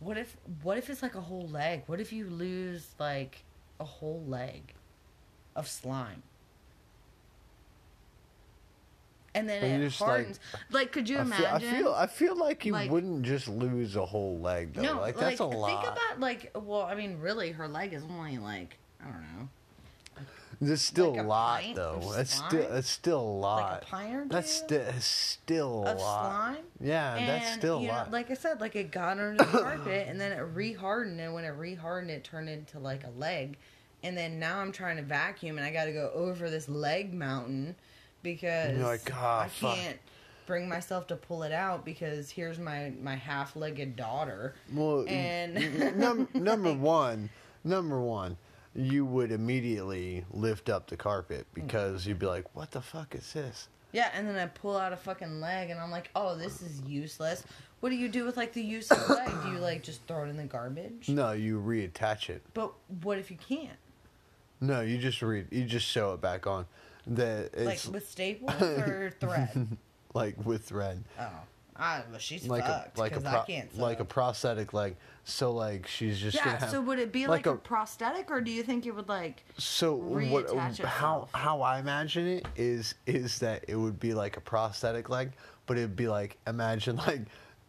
what 0.00 0.16
if 0.18 0.36
what 0.62 0.78
if 0.78 0.88
it's 0.90 1.02
like 1.02 1.14
a 1.14 1.20
whole 1.20 1.46
leg? 1.48 1.82
What 1.86 2.00
if 2.00 2.12
you 2.12 2.26
lose 2.28 2.86
like 2.98 3.44
a 3.78 3.84
whole 3.84 4.24
leg 4.26 4.74
of 5.56 5.68
slime? 5.68 6.22
And 9.32 9.48
then 9.48 9.62
And 9.62 9.82
it 9.82 9.88
just, 9.88 10.00
like- 10.00 10.08
hardens. 10.10 10.40
Like, 10.72 10.90
could 10.90 11.08
you 11.08 11.18
I 11.18 11.24
feel, 11.24 11.34
I 11.34 11.50
imagine? 11.50 11.74
feel 11.76 11.92
I 11.94 12.06
feel 12.08 12.36
like 12.36 12.64
you 12.64 12.72
like- 12.72 12.90
wouldn't 12.90 13.22
just 13.22 13.46
lose 13.48 13.94
a 13.94 14.04
whole 14.04 14.38
leg 14.40 14.74
though. 14.74 14.82
no, 14.82 15.00
like 15.00 15.16
that's 15.16 15.38
a 15.40 15.44
lot. 15.44 15.68
Think 15.68 15.82
about 15.96 16.18
like, 16.20 16.50
well, 16.54 16.82
I 16.82 16.94
mean, 16.96 17.18
really, 17.20 17.52
her 17.52 17.68
leg 17.68 17.92
is 17.92 18.02
only 18.02 18.38
like 18.38 18.76
I 19.00 19.04
don't 19.04 19.20
know, 19.38 19.48
There's 20.60 20.82
still 20.82 21.10
like 21.12 21.20
a 21.20 21.22
a 21.22 21.26
lot 21.26 21.62
though. 21.74 22.12
That's 22.14 22.34
slime? 22.34 22.50
still 22.50 22.68
that's 22.70 22.90
still 22.90 23.20
a 23.20 23.22
lot. 23.22 23.72
like 23.72 23.82
a 23.82 23.86
pint 23.86 24.14
or 24.14 24.22
two 24.24 24.28
that's 24.28 24.52
still 24.52 24.84
that's 24.84 25.04
still 25.06 25.68
a 25.78 25.94
lot. 25.96 25.96
slime. 25.96 26.64
Yeah, 26.80 27.26
that's 27.26 27.52
still 27.54 27.78
a 27.78 27.82
you 27.82 27.88
know, 27.88 27.94
lot. 27.94 28.10
like 28.10 28.30
I 28.30 28.34
said, 28.34 28.60
like 28.60 28.76
it 28.76 28.90
got 28.90 29.18
under 29.18 29.36
the 29.36 29.44
carpet 29.44 30.06
and 30.08 30.20
then 30.20 30.32
it 30.32 30.54
rehardened, 30.54 31.18
and 31.18 31.32
when 31.32 31.44
it 31.44 31.58
rehardened, 31.58 32.10
it 32.10 32.24
turned 32.24 32.48
into 32.48 32.78
like 32.78 33.04
a 33.04 33.10
leg. 33.18 33.56
And 34.02 34.16
then 34.16 34.38
now 34.38 34.58
I'm 34.60 34.72
trying 34.72 34.96
to 34.96 35.02
vacuum, 35.02 35.56
and 35.58 35.66
I 35.66 35.72
got 35.72 35.84
to 35.84 35.92
go 35.92 36.10
over 36.14 36.48
this 36.50 36.68
leg 36.68 37.12
mountain 37.14 37.74
because 38.22 38.78
like, 38.78 39.10
"Ah, 39.14 39.40
I 39.42 39.48
fuck." 39.48 39.76
can't 39.76 39.98
bring 40.46 40.68
myself 40.68 41.06
to 41.06 41.16
pull 41.16 41.42
it 41.42 41.52
out 41.52 41.84
because 41.84 42.30
here's 42.30 42.58
my 42.58 42.92
my 43.02 43.14
half-legged 43.16 43.96
daughter. 43.96 44.54
well, 44.74 45.04
and- 45.08 45.98
num- 45.98 46.28
number 46.34 46.72
one, 46.72 47.30
number 47.64 48.00
one, 48.00 48.36
you 48.74 49.04
would 49.04 49.32
immediately 49.32 50.24
lift 50.30 50.68
up 50.68 50.88
the 50.88 50.96
carpet 50.96 51.46
because 51.54 52.06
you'd 52.06 52.18
be 52.18 52.26
like, 52.26 52.54
"What 52.54 52.70
the 52.70 52.80
fuck 52.80 53.14
is 53.14 53.32
this?" 53.32 53.68
Yeah, 53.92 54.10
and 54.14 54.26
then 54.28 54.36
I 54.36 54.46
pull 54.46 54.76
out 54.76 54.92
a 54.92 54.96
fucking 54.96 55.40
leg, 55.40 55.70
and 55.70 55.80
I'm 55.80 55.90
like, 55.90 56.10
oh, 56.14 56.36
this 56.36 56.62
is 56.62 56.80
useless. 56.86 57.44
What 57.80 57.90
do 57.90 57.96
you 57.96 58.08
do 58.08 58.24
with 58.24 58.36
like 58.36 58.52
the 58.52 58.62
useless 58.62 59.08
leg? 59.08 59.30
Do 59.44 59.50
you 59.50 59.58
like 59.58 59.82
just 59.82 60.06
throw 60.06 60.24
it 60.24 60.28
in 60.28 60.36
the 60.36 60.44
garbage? 60.44 61.08
No, 61.08 61.32
you 61.32 61.60
reattach 61.60 62.28
it. 62.30 62.42
But 62.54 62.72
what 63.02 63.18
if 63.18 63.30
you 63.30 63.36
can't? 63.36 63.78
No, 64.60 64.82
you 64.82 64.98
just 64.98 65.22
re 65.22 65.46
you 65.50 65.64
just 65.64 65.88
sew 65.88 66.12
it 66.12 66.20
back 66.20 66.46
on. 66.46 66.66
That 67.06 67.50
it's 67.54 67.86
Like 67.86 67.94
with 67.94 68.08
staples 68.08 68.60
or 68.60 69.12
thread? 69.18 69.78
like 70.14 70.44
with 70.44 70.64
thread. 70.64 71.02
Oh, 71.18 71.30
Ah, 71.76 71.98
I, 72.06 72.10
well, 72.10 72.18
she's 72.18 72.46
like 72.46 72.64
fucked 72.64 72.98
a 72.98 73.00
like 73.00 73.16
a 73.16 73.20
pro- 73.20 73.30
I 73.30 73.44
can't. 73.44 73.74
Sew. 73.74 73.82
like 73.82 74.00
a 74.00 74.04
prosthetic 74.04 74.72
leg. 74.72 74.96
So 75.24 75.52
like 75.52 75.86
she's 75.86 76.18
just 76.18 76.36
gonna 76.38 76.52
yeah. 76.52 76.60
have 76.60 76.70
So 76.70 76.80
would 76.80 76.98
it 76.98 77.12
be 77.12 77.26
like 77.26 77.46
like, 77.46 77.46
a, 77.46 77.52
a- 77.52 77.56
prosthetic, 77.58 78.30
or 78.30 78.40
do 78.40 78.50
you 78.50 78.62
think 78.62 78.86
it 78.86 78.92
would 78.94 79.08
like? 79.08 79.44
so 79.58 79.94
what 79.94 80.50
how 80.84 81.28
how 81.32 81.62
I 81.62 81.78
imagine 81.78 82.26
it 82.26 82.46
is 82.56 82.94
is 83.06 83.38
that 83.40 83.64
it 83.68 83.76
would 83.76 84.00
be 84.00 84.14
like 84.14 84.36
a 84.36 84.40
prosthetic 84.40 85.08
leg, 85.08 85.32
but 85.66 85.76
it'd 85.76 85.96
be 85.96 86.08
like 86.08 86.36
imagine 86.46 86.96
like 86.96 87.22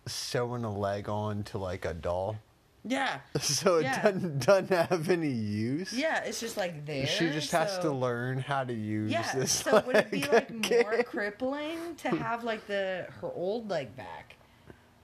sewing 0.08 0.64
a 0.64 0.76
leg 0.76 1.08
on 1.10 1.44
to 1.44 1.58
like 1.58 1.86
a 1.86 1.94
doll. 1.94 2.38
Yeah. 2.84 3.20
So 3.42 3.78
it 3.78 3.84
Yeah. 3.84 4.02
doesn't 4.02 4.40
doesn't 4.46 4.70
have 4.70 5.10
any 5.10 5.30
use. 5.30 5.94
Yeah, 5.94 6.24
it's 6.24 6.40
just 6.40 6.58
like 6.58 6.86
there. 6.86 7.06
She 7.08 7.30
just 7.30 7.52
has 7.52 7.78
to 7.80 7.92
learn 7.92 8.40
how 8.40 8.64
to 8.64 8.74
use 8.74 9.12
Yeah. 9.12 9.32
this. 9.34 9.52
So 9.52 9.82
would 9.86 9.96
it 9.96 10.12
be 10.12 10.24
like 10.32 10.50
more 10.72 11.04
crippling 11.04 11.96
to 11.98 12.10
have 12.26 12.44
like 12.44 12.66
the 12.68 13.08
her 13.22 13.32
old 13.34 13.70
leg 13.70 13.96
back, 13.96 14.36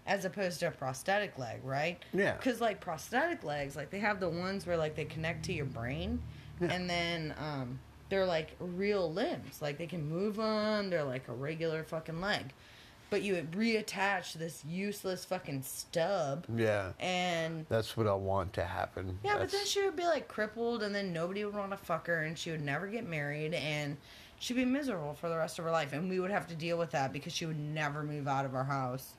as 0.08 0.26
opposed 0.26 0.60
to 0.62 0.68
a 0.68 0.72
prosthetic 0.72 1.38
leg, 1.38 1.60
right? 1.64 2.02
Yeah. 2.14 2.34
Because 2.36 2.60
like 2.62 2.80
prosthetic 2.82 3.44
legs, 3.44 3.76
like 3.76 3.90
they 3.92 4.00
have 4.00 4.20
the 4.20 4.30
ones 4.30 4.66
where 4.66 4.78
like 4.78 4.96
they 4.96 5.06
connect 5.06 5.46
to 5.46 5.54
your 5.54 5.66
brain, 5.66 6.20
Yeah. 6.60 6.72
and 6.74 6.90
then 6.90 7.36
um, 7.38 7.80
they're 8.10 8.26
like 8.26 8.56
real 8.60 9.12
limbs, 9.12 9.62
like 9.62 9.78
they 9.78 9.88
can 9.88 10.08
move 10.10 10.38
them. 10.38 10.90
They're 10.90 11.04
like 11.04 11.28
a 11.28 11.34
regular 11.34 11.84
fucking 11.84 12.22
leg, 12.22 12.54
but 13.10 13.22
you 13.22 13.34
would 13.36 13.52
reattach 13.52 14.34
this 14.34 14.64
useless 14.66 15.24
fucking 15.26 15.64
stub, 15.64 16.46
Yeah. 16.56 16.92
and 17.00 17.66
That's 17.70 17.96
what 17.96 18.08
I 18.08 18.14
want 18.14 18.54
to 18.54 18.64
happen. 18.66 19.20
yeah, 19.24 19.38
but 19.38 19.50
then 19.52 19.66
she 19.66 19.84
would 19.84 19.96
be 19.96 20.04
like 20.06 20.28
crippled, 20.28 20.84
and 20.84 20.94
then 20.94 21.14
nobody 21.14 21.46
would 21.46 21.56
want 21.56 21.72
to 21.72 21.78
fuck 21.78 22.08
her, 22.08 22.24
and 22.24 22.38
she 22.38 22.52
would 22.52 22.62
never 22.62 22.88
get 22.88 23.08
married, 23.08 23.54
and 23.54 23.98
she'd 24.40 24.56
be 24.56 24.66
miserable 24.66 25.14
for 25.14 25.30
the 25.30 25.38
rest 25.38 25.58
of 25.60 25.66
her 25.66 25.72
life, 25.72 25.94
and 25.94 26.10
we 26.10 26.20
would 26.20 26.32
have 26.32 26.48
to 26.48 26.56
deal 26.56 26.78
with 26.78 26.92
that 26.92 27.14
because 27.14 27.34
she 27.34 27.46
would 27.46 27.60
never 27.60 28.04
move 28.04 28.28
out 28.28 28.46
of 28.46 28.54
our 28.56 28.66
house. 28.66 29.14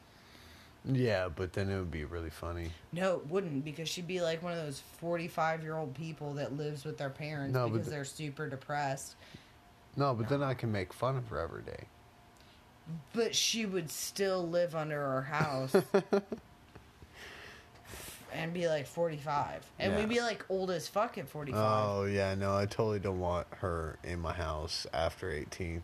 Yeah, 0.85 1.29
but 1.29 1.53
then 1.55 1.68
it 1.70 1.77
would 1.77 1.90
be 1.90 2.05
really 2.05 2.31
funny. 2.31 2.70
No, 2.92 3.16
it 3.16 3.27
wouldn't 3.27 3.64
because 3.64 3.88
she'd 3.88 4.07
be 4.07 4.20
like 4.20 4.42
one 4.42 4.53
of 4.53 4.59
those 4.59 4.81
forty-five-year-old 5.01 5.94
people 5.94 6.35
that 6.35 6.57
lives 6.57 6.85
with 6.85 6.96
their 6.98 7.11
parents 7.11 7.53
No, 7.53 7.68
because 7.68 7.87
the- 7.87 7.90
they're 7.92 8.05
super 8.05 8.48
depressed. 8.48 9.16
No, 9.96 10.14
but 10.14 10.29
then 10.29 10.42
I 10.42 10.55
can 10.55 10.70
make 10.70 10.92
fun 10.92 11.16
of 11.16 11.27
her 11.29 11.40
every 11.40 11.62
day. 11.62 11.85
But 13.12 13.35
she 13.35 13.66
would 13.66 13.90
still 13.90 14.46
live 14.48 14.74
under 14.74 15.03
our 15.03 15.22
house. 15.22 15.74
And 18.31 18.53
be 18.53 18.68
like 18.68 18.87
45. 18.87 19.64
And 19.79 19.92
Yeah. 19.92 19.98
we'd 19.98 20.09
be 20.11 20.20
like 20.20 20.44
old 20.51 20.70
as 20.70 20.87
fuck 20.87 21.16
at 21.16 21.27
45. 21.29 21.59
Oh 21.61 22.05
yeah, 22.05 22.35
no, 22.35 22.55
I 22.57 22.66
totally 22.66 22.98
don't 22.98 23.18
want 23.20 23.46
her 23.61 23.98
in 24.05 24.20
my 24.20 24.35
house 24.35 24.87
after 24.92 25.31
eighteen. 25.33 25.83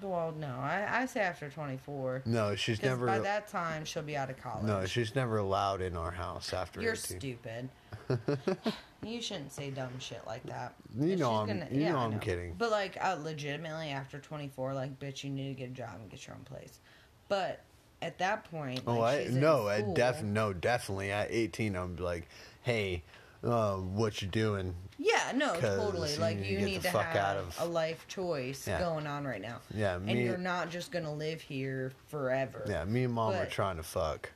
Well, 0.00 0.32
no, 0.40 0.48
I, 0.58 1.02
I 1.02 1.06
say 1.06 1.20
after 1.20 1.48
24. 1.50 2.22
No, 2.24 2.56
she's 2.56 2.82
never. 2.82 3.06
by 3.06 3.18
that 3.20 3.48
time, 3.48 3.84
she'll 3.84 4.02
be 4.02 4.16
out 4.16 4.30
of 4.30 4.38
college. 4.38 4.66
no, 4.66 4.86
she's 4.86 5.14
never 5.14 5.36
allowed 5.36 5.82
in 5.82 5.94
our 5.96 6.10
house 6.10 6.52
after 6.54 6.80
You're 6.80 6.94
eighteen. 6.94 7.20
stupid. 7.20 7.68
you 9.06 9.20
shouldn't 9.22 9.52
say 9.52 9.70
dumb 9.70 9.98
shit 9.98 10.22
like 10.26 10.42
that. 10.44 10.74
You 10.98 11.16
know 11.16 11.32
I'm- 11.34 11.64
you 11.70 11.88
know 11.90 11.98
I 11.98 12.04
I'm 12.04 12.18
kidding. 12.20 12.54
But 12.58 12.70
like, 12.70 12.96
uh, 13.02 13.16
legitimately, 13.22 13.90
after 13.90 14.18
24, 14.18 14.74
like, 14.74 14.98
bitch, 14.98 15.24
you 15.24 15.30
need 15.30 15.48
to 15.48 15.54
get 15.54 15.70
a 15.70 15.72
job 15.74 15.96
and 16.00 16.10
get 16.10 16.26
your 16.26 16.36
own 16.36 16.44
place. 16.44 16.80
But 17.28 17.60
at 18.02 18.18
that 18.18 18.50
point, 18.50 18.82
Oh, 18.86 18.98
like, 18.98 19.20
I 19.20 19.24
she's 19.24 19.34
no, 19.34 19.66
I 19.68 19.80
def 19.80 20.22
no, 20.22 20.52
definitely 20.52 21.10
at 21.10 21.30
eighteen, 21.30 21.74
I'm 21.76 21.96
like, 21.96 22.28
hey, 22.62 23.02
uh, 23.42 23.76
what 23.76 24.20
you 24.22 24.28
doing? 24.28 24.74
Yeah, 24.98 25.32
no, 25.34 25.58
totally. 25.58 26.16
Like, 26.18 26.44
you 26.44 26.60
need 26.60 26.82
to 26.82 26.90
fuck 26.90 27.06
have 27.06 27.16
out 27.16 27.36
of- 27.38 27.56
a 27.60 27.64
life 27.66 28.06
choice 28.08 28.66
Yeah. 28.68 28.78
going 28.78 29.06
on 29.06 29.24
right 29.26 29.40
now. 29.40 29.60
Yeah, 29.74 29.98
me, 29.98 30.12
and 30.12 30.20
you're 30.20 30.36
not 30.38 30.70
just 30.70 30.92
gonna 30.92 31.12
live 31.12 31.40
here 31.40 31.92
forever. 32.08 32.64
yeah, 32.68 32.84
me 32.84 33.04
and 33.04 33.12
mom 33.14 33.34
are 33.34 33.46
trying 33.46 33.76
to 33.76 33.82
fuck. 33.82 34.30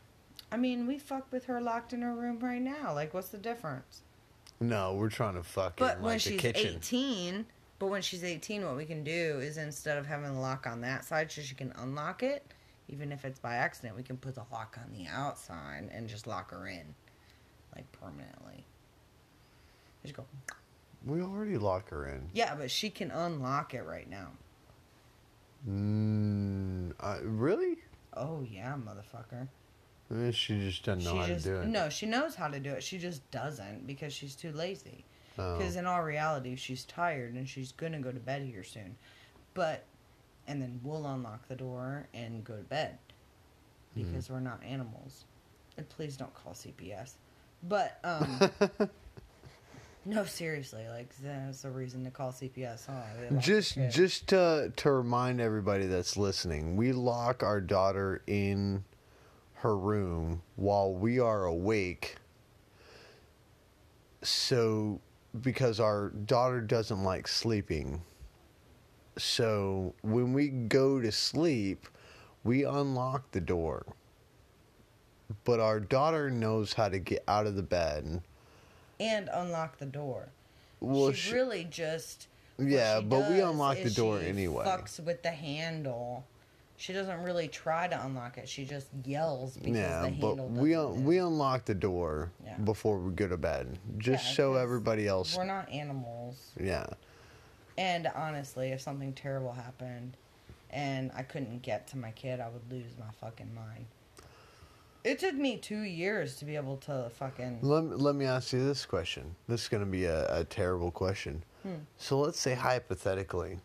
I 0.51 0.57
mean, 0.57 0.87
we 0.87 0.99
fuck 0.99 1.31
with 1.31 1.45
her 1.45 1.61
locked 1.61 1.93
in 1.93 2.01
her 2.01 2.15
room 2.15 2.39
right 2.41 2.61
now. 2.63 2.95
Like, 2.95 3.13
what's 3.13 3.29
the 3.29 3.37
difference? 3.39 4.01
No, 4.61 4.94
we're 4.94 5.09
trying 5.11 5.35
to 5.35 5.42
fuck 5.42 5.77
But 5.77 5.97
in 5.99 6.03
when 6.03 6.12
like 6.14 6.23
the 6.23 6.31
she's 6.31 6.40
kitchen. 6.40 6.77
18, 6.77 7.47
but 7.79 7.87
when 7.87 8.03
she's 8.03 8.25
18, 8.25 8.64
what 8.64 8.77
we 8.77 8.85
can 8.85 9.05
do 9.05 9.38
is 9.40 9.57
instead 9.57 9.99
of 9.99 10.07
having 10.07 10.35
the 10.35 10.40
lock 10.40 10.66
on 10.66 10.81
that 10.81 11.05
side, 11.05 11.31
so 11.31 11.42
she 11.42 11.55
can 11.55 11.73
unlock 11.77 12.23
it, 12.23 12.44
even 12.88 13.12
if 13.12 13.25
it's 13.25 13.38
by 13.38 13.55
accident, 13.55 13.97
we 13.97 14.03
can 14.03 14.16
put 14.16 14.35
the 14.35 14.44
lock 14.51 14.79
on 14.83 14.92
the 14.92 15.07
outside 15.07 15.88
and 15.92 16.09
just 16.09 16.27
lock 16.27 16.51
her 16.51 16.66
in, 16.66 16.94
like 17.77 17.90
permanently. 17.92 18.64
Just 20.03 20.14
go. 20.16 20.25
We 21.07 21.21
already 21.23 21.57
lock 21.57 21.90
her 21.90 22.07
in. 22.09 22.29
Yeah, 22.33 22.55
but 22.57 22.71
she 22.71 22.90
can 22.90 23.11
unlock 23.11 23.75
it 23.75 23.83
right 23.83 24.09
now. 24.09 24.29
Mm, 25.68 26.92
uh, 26.99 27.18
really? 27.23 27.77
Oh 28.14 28.44
yeah, 28.49 28.75
motherfucker. 28.77 29.49
Eh, 30.14 30.31
She 30.31 30.59
just 30.61 30.85
doesn't 30.85 31.05
know 31.05 31.12
she 31.12 31.18
how 31.18 31.27
just 31.27 31.44
to 31.44 31.51
do 31.51 31.57
it. 31.61 31.66
no, 31.68 31.88
she 31.88 32.07
knows 32.07 32.35
how 32.35 32.49
to 32.49 32.59
do 32.59 32.71
it. 32.73 32.83
She 32.83 32.99
just 32.99 33.29
doesn't 33.31 33.87
because 33.87 34.12
she's 34.12 34.35
too 34.35 34.53
lazy. 34.53 35.05
Oh. 35.38 35.57
Because 35.59 35.77
in 35.77 35.87
all 35.87 36.03
reality, 36.03 36.57
she's 36.57 36.85
tired 36.85 37.35
and 37.35 37.49
she's 37.49 37.73
gonna 37.73 38.01
go 38.01 38.11
to 38.11 38.18
bed 38.21 38.42
here 38.42 38.64
soon. 38.64 38.97
But, 39.55 39.85
and 40.47 40.61
then 40.62 40.81
we'll 40.83 41.07
unlock 41.07 41.47
the 41.49 41.57
door 41.57 42.07
and 42.14 42.42
go 42.44 42.57
to 42.57 42.62
bed 42.62 42.99
because 43.94 44.31
we're 44.31 44.40
not 44.40 44.62
animals. 44.64 45.25
And 45.77 45.88
please 45.88 46.16
don't 46.16 46.33
call 46.35 46.53
CPS. 46.55 47.12
But 47.62 47.99
um, 48.05 48.51
no, 50.05 50.25
seriously, 50.25 50.87
like 50.88 51.12
that's 51.23 51.64
a 51.64 51.71
reason 51.71 52.05
to 52.05 52.11
call 52.11 52.33
CPS. 52.33 52.87
Huh? 52.87 53.38
Just 53.38 53.77
just 53.90 54.29
to 54.29 54.73
to 54.77 54.90
remind 54.90 55.40
everybody 55.40 55.87
that's 55.87 56.16
listening, 56.16 56.77
we 56.77 56.92
lock 56.92 57.42
our 57.42 57.61
daughter 57.61 58.23
in 58.27 58.85
her 59.61 59.77
room 59.77 60.42
while 60.57 60.92
we 60.92 61.18
are 61.18 61.44
awake. 61.47 62.16
So 64.23 65.01
because 65.40 65.81
our 65.81 66.11
daughter 66.11 66.61
doesn't 66.61 67.03
like 67.03 67.29
sleeping. 67.29 68.03
So 69.16 69.94
when 70.03 70.33
we 70.33 70.49
go 70.49 71.01
to 71.01 71.11
sleep, 71.11 71.87
we 72.44 72.64
unlock 72.64 73.31
the 73.33 73.40
door. 73.40 73.85
But 75.44 75.61
our 75.61 75.81
daughter 75.81 76.31
knows 76.31 76.73
how 76.73 76.88
to 76.88 76.99
get 76.99 77.25
out 77.29 77.47
of 77.47 77.55
the 77.57 77.62
bed. 77.62 78.23
and 79.01 79.29
unlock 79.33 79.79
the 79.79 79.87
door. 79.87 80.29
Well, 80.81 81.12
she 81.12 81.29
she- 81.29 81.35
really 81.35 81.64
just 81.64 82.27
Yeah, 82.59 83.01
but 83.01 83.31
we 83.31 83.40
unlock 83.40 83.77
the 83.77 83.90
door 83.90 84.18
anyway. 84.21 84.64
Fucks 84.64 84.99
with 84.99 85.23
the 85.23 85.31
handle. 85.31 86.25
She 86.81 86.93
doesn't 86.93 87.23
really 87.25 87.49
try 87.49 87.88
to 87.88 88.05
unlock 88.07 88.38
it. 88.38 88.49
She 88.49 88.64
just 88.64 88.87
yells 89.05 89.57
because 89.57 89.77
Yeah, 89.77 90.03
the 90.03 90.11
but 90.12 90.29
handle. 90.37 90.49
we 90.49 90.73
doesn't 90.75 90.99
un- 90.99 91.05
we 91.05 91.19
unlock 91.19 91.64
the 91.64 91.75
door 91.75 92.31
Yeah. 92.45 92.57
before 92.59 92.99
we 93.01 93.12
go 93.12 93.27
to 93.27 93.37
bed, 93.37 93.77
just 93.99 94.25
Yeah, 94.29 94.35
so 94.37 94.53
'cause 94.53 94.62
everybody 94.62 95.09
else. 95.09 95.37
We're 95.37 95.45
not 95.45 95.69
animals. 95.71 96.53
Yeah, 96.59 96.87
And 97.77 98.07
honestly, 98.14 98.71
if 98.71 98.81
something 98.81 99.12
terrible 99.12 99.53
happened, 99.53 100.17
and 100.71 101.11
I 101.17 101.23
couldn't 101.25 101.62
get 101.62 101.88
to 101.88 101.99
my 101.99 102.12
kid, 102.12 102.38
I 102.38 102.49
would 102.49 102.71
lose 102.71 102.97
my 102.99 103.11
fucking 103.21 103.53
mind. 103.55 103.87
It 105.05 105.19
took 105.19 105.35
me 105.35 105.57
two 105.59 105.81
years 105.81 106.37
to 106.37 106.45
be 106.45 106.55
able 106.57 106.77
to 106.79 107.11
fucking. 107.19 107.59
let 107.62 107.85
me, 107.85 107.95
let 107.97 108.14
me 108.14 108.25
ask 108.25 108.53
you 108.53 108.64
this 108.64 108.85
question. 108.87 109.35
This 109.49 109.62
is 109.62 109.69
going 109.69 109.85
to 109.85 109.91
be 109.91 110.05
a, 110.05 110.41
a 110.41 110.45
terrible 110.45 110.91
question. 110.93 111.43
Hmm. 111.64 111.75
So 111.97 112.21
let's 112.21 112.38
say 112.38 112.55
hypothetically, 112.55 113.59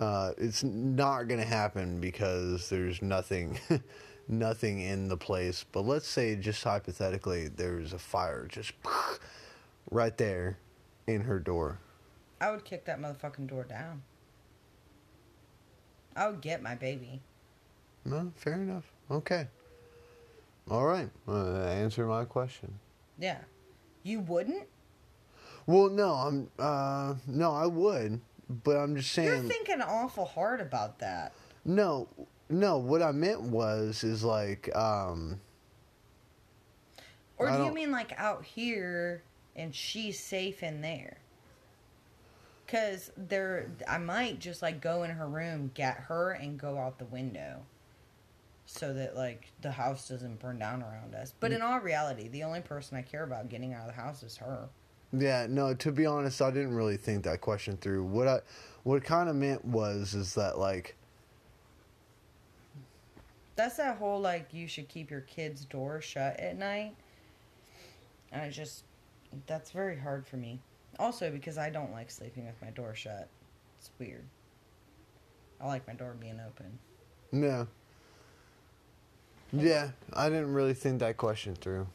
uh, 0.00 0.32
it's 0.36 0.64
not 0.64 1.24
going 1.24 1.40
to 1.40 1.46
happen 1.46 2.00
because 2.00 2.68
there's 2.68 3.00
nothing, 3.02 3.58
nothing 4.28 4.80
in 4.80 5.08
the 5.08 5.16
place. 5.16 5.64
But 5.70 5.82
let's 5.82 6.08
say 6.08 6.36
just 6.36 6.62
hypothetically, 6.64 7.48
there's 7.48 7.92
a 7.92 7.98
fire 7.98 8.46
just 8.48 8.72
right 9.90 10.16
there 10.16 10.58
in 11.06 11.22
her 11.22 11.38
door. 11.38 11.78
I 12.40 12.50
would 12.50 12.64
kick 12.64 12.84
that 12.86 13.00
motherfucking 13.00 13.48
door 13.48 13.64
down. 13.64 14.02
I 16.16 16.28
would 16.28 16.40
get 16.40 16.62
my 16.62 16.74
baby. 16.74 17.20
No, 18.04 18.32
fair 18.36 18.54
enough. 18.54 18.84
Okay. 19.10 19.48
All 20.70 20.84
right. 20.84 21.10
Uh, 21.26 21.64
answer 21.64 22.06
my 22.06 22.24
question. 22.24 22.78
Yeah. 23.18 23.38
You 24.02 24.20
wouldn't? 24.20 24.66
Well, 25.66 25.88
no, 25.88 26.12
I'm. 26.12 26.50
Uh, 26.58 27.14
no, 27.26 27.52
I 27.52 27.66
would, 27.66 28.20
but 28.48 28.76
I'm 28.76 28.96
just 28.96 29.12
saying. 29.12 29.28
You're 29.28 29.38
thinking 29.50 29.80
awful 29.80 30.24
hard 30.24 30.60
about 30.60 30.98
that. 31.00 31.32
no, 31.64 32.08
no. 32.48 32.78
What 32.78 33.02
I 33.02 33.12
meant 33.12 33.42
was, 33.42 34.04
is 34.04 34.22
like, 34.24 34.74
um, 34.76 35.40
Or 37.38 37.48
I 37.48 37.56
do 37.56 37.64
you 37.64 37.72
mean 37.72 37.90
like 37.90 38.12
out 38.18 38.44
here 38.44 39.22
and 39.56 39.74
she's 39.74 40.18
safe 40.18 40.62
in 40.62 40.80
there? 40.80 41.18
Cause 42.66 43.10
there, 43.16 43.70
I 43.86 43.98
might 43.98 44.38
just 44.40 44.62
like 44.62 44.80
go 44.80 45.02
in 45.02 45.10
her 45.10 45.28
room, 45.28 45.70
get 45.74 45.96
her, 45.96 46.32
and 46.32 46.58
go 46.58 46.78
out 46.78 46.98
the 46.98 47.04
window, 47.04 47.60
so 48.64 48.94
that 48.94 49.14
like 49.16 49.52
the 49.60 49.70
house 49.70 50.08
doesn't 50.08 50.40
burn 50.40 50.58
down 50.58 50.82
around 50.82 51.14
us. 51.14 51.34
But 51.38 51.52
in 51.52 51.60
all 51.60 51.78
reality, 51.80 52.28
the 52.28 52.42
only 52.42 52.62
person 52.62 52.96
I 52.96 53.02
care 53.02 53.22
about 53.22 53.50
getting 53.50 53.74
out 53.74 53.88
of 53.88 53.94
the 53.94 54.00
house 54.00 54.22
is 54.22 54.38
her. 54.38 54.68
Yeah. 55.16 55.46
No, 55.48 55.74
to 55.74 55.92
be 55.92 56.06
honest, 56.06 56.40
I 56.42 56.50
didn't 56.50 56.74
really 56.74 56.96
think 56.96 57.24
that 57.24 57.40
question 57.40 57.76
through. 57.76 58.04
What 58.04 58.28
I, 58.28 58.40
what 58.82 58.96
it 58.96 59.04
kind 59.04 59.28
of 59.28 59.36
meant 59.36 59.64
was, 59.64 60.14
is 60.14 60.34
that 60.34 60.58
like, 60.58 60.96
That's 63.56 63.76
that 63.76 63.98
whole 63.98 64.20
like 64.20 64.52
you 64.52 64.66
should 64.66 64.88
keep 64.88 65.10
your 65.10 65.20
kid's 65.22 65.64
door 65.64 66.00
shut 66.00 66.38
at 66.40 66.56
night. 66.56 66.94
And 68.32 68.42
I 68.42 68.50
just 68.50 68.84
that's 69.46 69.70
very 69.70 69.98
hard 69.98 70.26
for 70.26 70.36
me. 70.36 70.60
Also 70.98 71.30
because 71.30 71.58
I 71.58 71.70
don't 71.70 71.92
like 71.92 72.10
sleeping 72.10 72.46
with 72.46 72.60
my 72.60 72.70
door 72.70 72.94
shut. 72.94 73.28
It's 73.78 73.90
weird. 73.98 74.24
I 75.60 75.66
like 75.66 75.86
my 75.86 75.94
door 75.94 76.14
being 76.18 76.40
open. 76.44 76.78
yeah, 77.32 77.64
yeah. 79.52 79.90
I 80.12 80.28
didn't 80.28 80.52
really 80.52 80.74
think 80.74 80.98
that 81.00 81.16
question 81.16 81.54
through. 81.54 81.86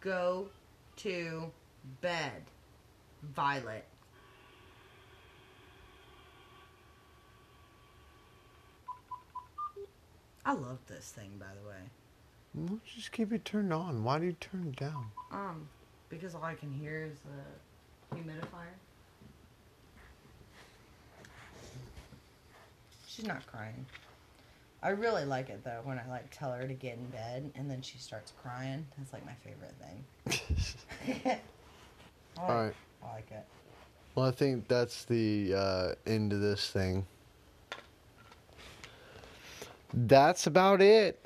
Go 0.00 0.48
to 0.96 1.50
bed. 2.00 2.42
Violet. 3.22 3.84
I 10.44 10.52
love 10.54 10.78
this 10.86 11.10
thing 11.10 11.30
by 11.38 11.46
the 11.62 11.68
way. 11.68 11.76
Well, 12.54 12.80
just 12.84 13.12
keep 13.12 13.32
it 13.32 13.44
turned 13.44 13.72
on. 13.72 14.02
Why 14.02 14.18
do 14.18 14.26
you 14.26 14.36
turn 14.40 14.66
it 14.68 14.76
down? 14.76 15.06
Um, 15.30 15.68
because 16.08 16.34
all 16.34 16.42
I 16.42 16.54
can 16.54 16.72
hear 16.72 17.04
is 17.04 17.18
the 17.20 18.16
humidifier. 18.16 18.74
She's 23.06 23.26
not 23.26 23.46
crying. 23.46 23.86
I 24.82 24.90
really 24.90 25.24
like 25.24 25.50
it 25.50 25.62
though 25.62 25.80
when 25.84 25.98
I 25.98 26.08
like 26.08 26.30
tell 26.30 26.52
her 26.52 26.66
to 26.66 26.72
get 26.72 26.96
in 26.96 27.04
bed 27.06 27.50
and 27.54 27.70
then 27.70 27.82
she 27.82 27.98
starts 27.98 28.32
crying. 28.42 28.86
That's 28.96 29.12
like 29.12 29.24
my 29.26 29.34
favorite 29.44 29.74
thing. 29.78 31.24
I 32.38 32.40
like, 32.40 32.48
All 32.48 32.62
right. 32.64 32.74
I 33.02 33.12
like 33.14 33.30
it. 33.30 33.44
Well, 34.14 34.26
I 34.26 34.30
think 34.30 34.68
that's 34.68 35.04
the 35.04 35.54
uh, 35.54 35.94
end 36.06 36.32
of 36.32 36.40
this 36.40 36.70
thing. 36.70 37.06
That's 39.92 40.46
about 40.46 40.80
it. 40.80 41.22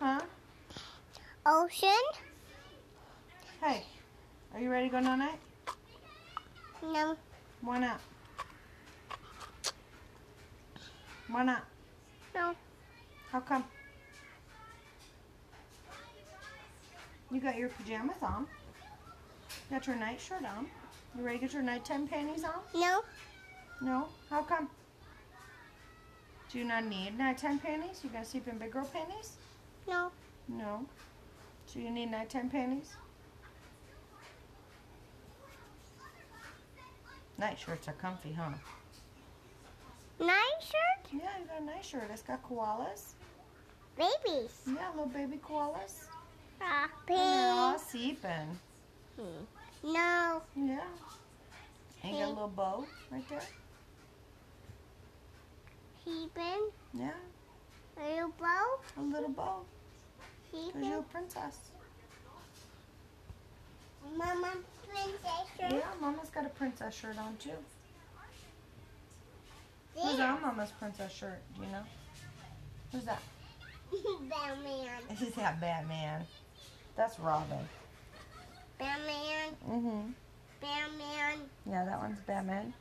Huh? 0.00 0.20
Ocean? 1.46 1.90
Hey, 3.60 3.84
are 4.52 4.60
you 4.60 4.70
ready 4.70 4.88
to 4.88 4.92
go 4.92 5.00
night 5.00 5.16
night? 5.16 5.38
No. 6.82 7.16
Why 7.60 7.78
not? 7.78 8.00
Why 11.34 11.42
not? 11.42 11.64
No. 12.32 12.54
How 13.32 13.40
come? 13.40 13.64
You 17.32 17.40
got 17.40 17.56
your 17.56 17.70
pajamas 17.70 18.22
on. 18.22 18.46
You 19.68 19.76
Got 19.76 19.88
your 19.88 19.96
night 19.96 20.20
shirt 20.20 20.44
on. 20.44 20.68
You 21.18 21.24
ready 21.24 21.38
to 21.38 21.44
get 21.46 21.52
your 21.52 21.64
nighttime 21.64 22.06
panties 22.06 22.44
on? 22.44 22.60
No. 22.72 23.02
No? 23.80 24.06
How 24.30 24.42
come? 24.44 24.68
Do 26.52 26.58
you 26.60 26.64
not 26.64 26.84
need 26.84 27.18
nighttime 27.18 27.58
panties? 27.58 28.02
You 28.04 28.10
gonna 28.10 28.24
sleep 28.24 28.46
in 28.46 28.56
big 28.58 28.70
girl 28.70 28.84
panties? 28.84 29.32
No. 29.88 30.12
No. 30.46 30.86
Do 31.72 31.80
you 31.80 31.90
need 31.90 32.12
nighttime 32.12 32.48
panties? 32.48 32.94
Night 37.38 37.58
shirts 37.58 37.88
are 37.88 37.94
comfy, 37.94 38.32
huh? 38.34 38.50
Night 40.20 40.58
shirt? 40.60 41.12
Yeah, 41.12 41.30
you 41.40 41.46
got 41.46 41.60
a 41.60 41.64
nice 41.64 41.86
shirt. 41.86 42.08
It's 42.12 42.22
got 42.22 42.42
koalas. 42.48 43.12
Babies. 43.96 44.52
Yeah, 44.66 44.88
little 44.90 45.06
baby 45.06 45.38
koalas. 45.46 46.04
Ah, 46.60 46.88
And 47.08 47.16
they're 47.18 47.52
all 47.52 47.78
sleeping. 47.78 48.58
No. 49.82 50.42
Yeah. 50.56 50.80
And 52.02 52.12
you 52.12 52.18
got 52.20 52.26
a 52.26 52.28
little 52.28 52.48
bow 52.48 52.86
right 53.10 53.28
there. 53.28 53.42
Peeping. 56.04 56.68
Yeah, 56.92 57.10
A 57.98 58.08
Little 58.14 58.32
bow. 58.38 58.78
a 58.98 59.00
little 59.02 59.28
bow. 59.30 59.62
Because 60.50 60.66
Peeping. 60.72 60.90
you're 60.90 60.98
a 61.00 61.02
princess. 61.02 61.58
Mama, 64.16 64.52
princess 64.86 65.48
shirt. 65.58 65.72
Yeah, 65.72 65.80
Mama's 66.00 66.28
got 66.28 66.44
a 66.46 66.50
princess 66.50 66.94
shirt 66.94 67.18
on 67.18 67.36
too. 67.38 67.50
Who's 69.94 70.20
on 70.20 70.42
Mama's 70.42 70.70
princess 70.72 71.12
shirt? 71.12 71.40
Do 71.56 71.64
you 71.64 71.72
know? 71.72 71.82
Who's 72.92 73.04
that? 73.04 73.22
Batman. 74.28 74.88
Is 75.28 75.34
that 75.34 75.60
Batman? 75.60 76.24
That's 76.96 77.18
Robin. 77.18 77.68
Batman. 78.78 79.56
Mm-hmm. 79.68 80.10
Batman. 80.60 81.48
Yeah, 81.66 81.84
that 81.84 81.98
one's 82.00 82.20
Batman. 82.20 82.72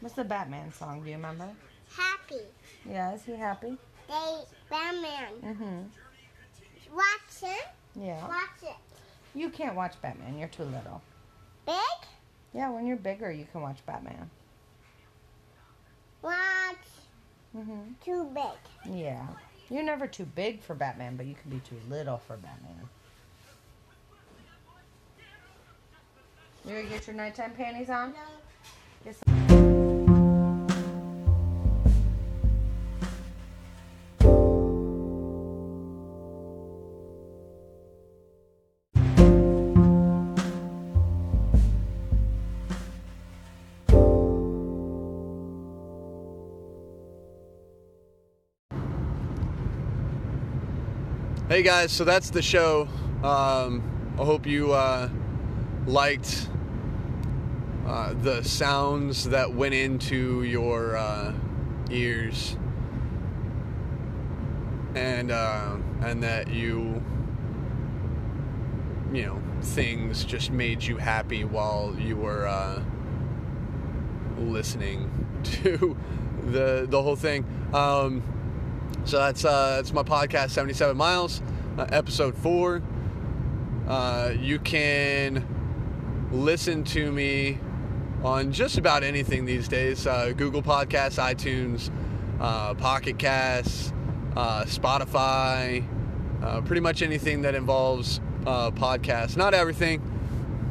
What's 0.00 0.14
the 0.14 0.24
Batman 0.24 0.72
song? 0.72 1.02
Do 1.02 1.08
you 1.08 1.16
remember? 1.16 1.48
Happy. 1.96 2.42
Yeah, 2.88 3.14
is 3.14 3.24
he 3.24 3.32
happy? 3.32 3.76
They 4.08 4.38
Batman. 4.68 5.32
Mm-hmm. 5.44 6.94
Watch 6.94 7.42
it. 7.42 7.66
Yeah. 7.94 8.26
Watch 8.26 8.62
it. 8.62 8.76
You 9.34 9.50
can't 9.50 9.74
watch 9.74 10.00
Batman. 10.00 10.38
You're 10.38 10.48
too 10.48 10.64
little. 10.64 11.02
Big. 11.66 11.74
Yeah, 12.54 12.70
when 12.70 12.86
you're 12.86 12.96
bigger, 12.96 13.30
you 13.30 13.46
can 13.52 13.60
watch 13.60 13.84
Batman. 13.86 14.30
Watch. 16.22 16.34
Mm-hmm. 17.56 17.92
Too 18.04 18.30
big. 18.34 18.94
Yeah. 18.94 19.26
You're 19.70 19.82
never 19.82 20.06
too 20.06 20.24
big 20.24 20.62
for 20.62 20.74
Batman, 20.74 21.16
but 21.16 21.26
you 21.26 21.34
can 21.34 21.50
be 21.50 21.60
too 21.60 21.80
little 21.88 22.18
for 22.18 22.36
Batman. 22.36 22.88
You 26.64 26.76
gonna 26.76 26.88
get 26.88 27.06
your 27.06 27.16
nighttime 27.16 27.52
panties 27.52 27.90
on? 27.90 28.12
No. 28.12 29.45
Hey 51.48 51.62
guys, 51.62 51.92
so 51.92 52.02
that's 52.02 52.30
the 52.30 52.42
show. 52.42 52.88
Um, 53.22 53.80
I 54.18 54.24
hope 54.24 54.48
you 54.48 54.72
uh, 54.72 55.08
liked 55.86 56.48
uh, 57.86 58.14
the 58.14 58.42
sounds 58.42 59.28
that 59.28 59.54
went 59.54 59.72
into 59.72 60.42
your 60.42 60.96
uh, 60.96 61.32
ears, 61.88 62.56
and 64.96 65.30
uh, 65.30 65.76
and 66.00 66.20
that 66.24 66.48
you, 66.48 67.00
you 69.12 69.26
know, 69.26 69.40
things 69.62 70.24
just 70.24 70.50
made 70.50 70.82
you 70.82 70.96
happy 70.96 71.44
while 71.44 71.94
you 71.96 72.16
were 72.16 72.48
uh, 72.48 72.82
listening 74.36 75.08
to 75.44 75.96
the 76.42 76.88
the 76.90 77.00
whole 77.00 77.14
thing. 77.14 77.44
Um, 77.72 78.24
so 79.06 79.18
that's 79.18 79.44
uh, 79.44 79.76
that's 79.76 79.92
my 79.92 80.02
podcast, 80.02 80.50
77 80.50 80.96
Miles, 80.96 81.40
uh, 81.78 81.86
episode 81.90 82.36
four. 82.36 82.82
Uh, 83.86 84.32
you 84.36 84.58
can 84.58 85.46
listen 86.32 86.82
to 86.82 87.12
me 87.12 87.60
on 88.24 88.50
just 88.50 88.78
about 88.78 89.04
anything 89.04 89.44
these 89.44 89.68
days: 89.68 90.08
uh, 90.08 90.32
Google 90.36 90.60
Podcasts, 90.60 91.22
iTunes, 91.22 91.88
uh, 92.40 92.74
Pocket 92.74 93.16
Casts, 93.16 93.92
uh, 94.34 94.64
Spotify, 94.64 95.86
uh, 96.42 96.60
pretty 96.62 96.80
much 96.80 97.00
anything 97.00 97.42
that 97.42 97.54
involves 97.54 98.20
uh, 98.44 98.72
podcasts. 98.72 99.36
Not 99.36 99.54
everything, 99.54 100.02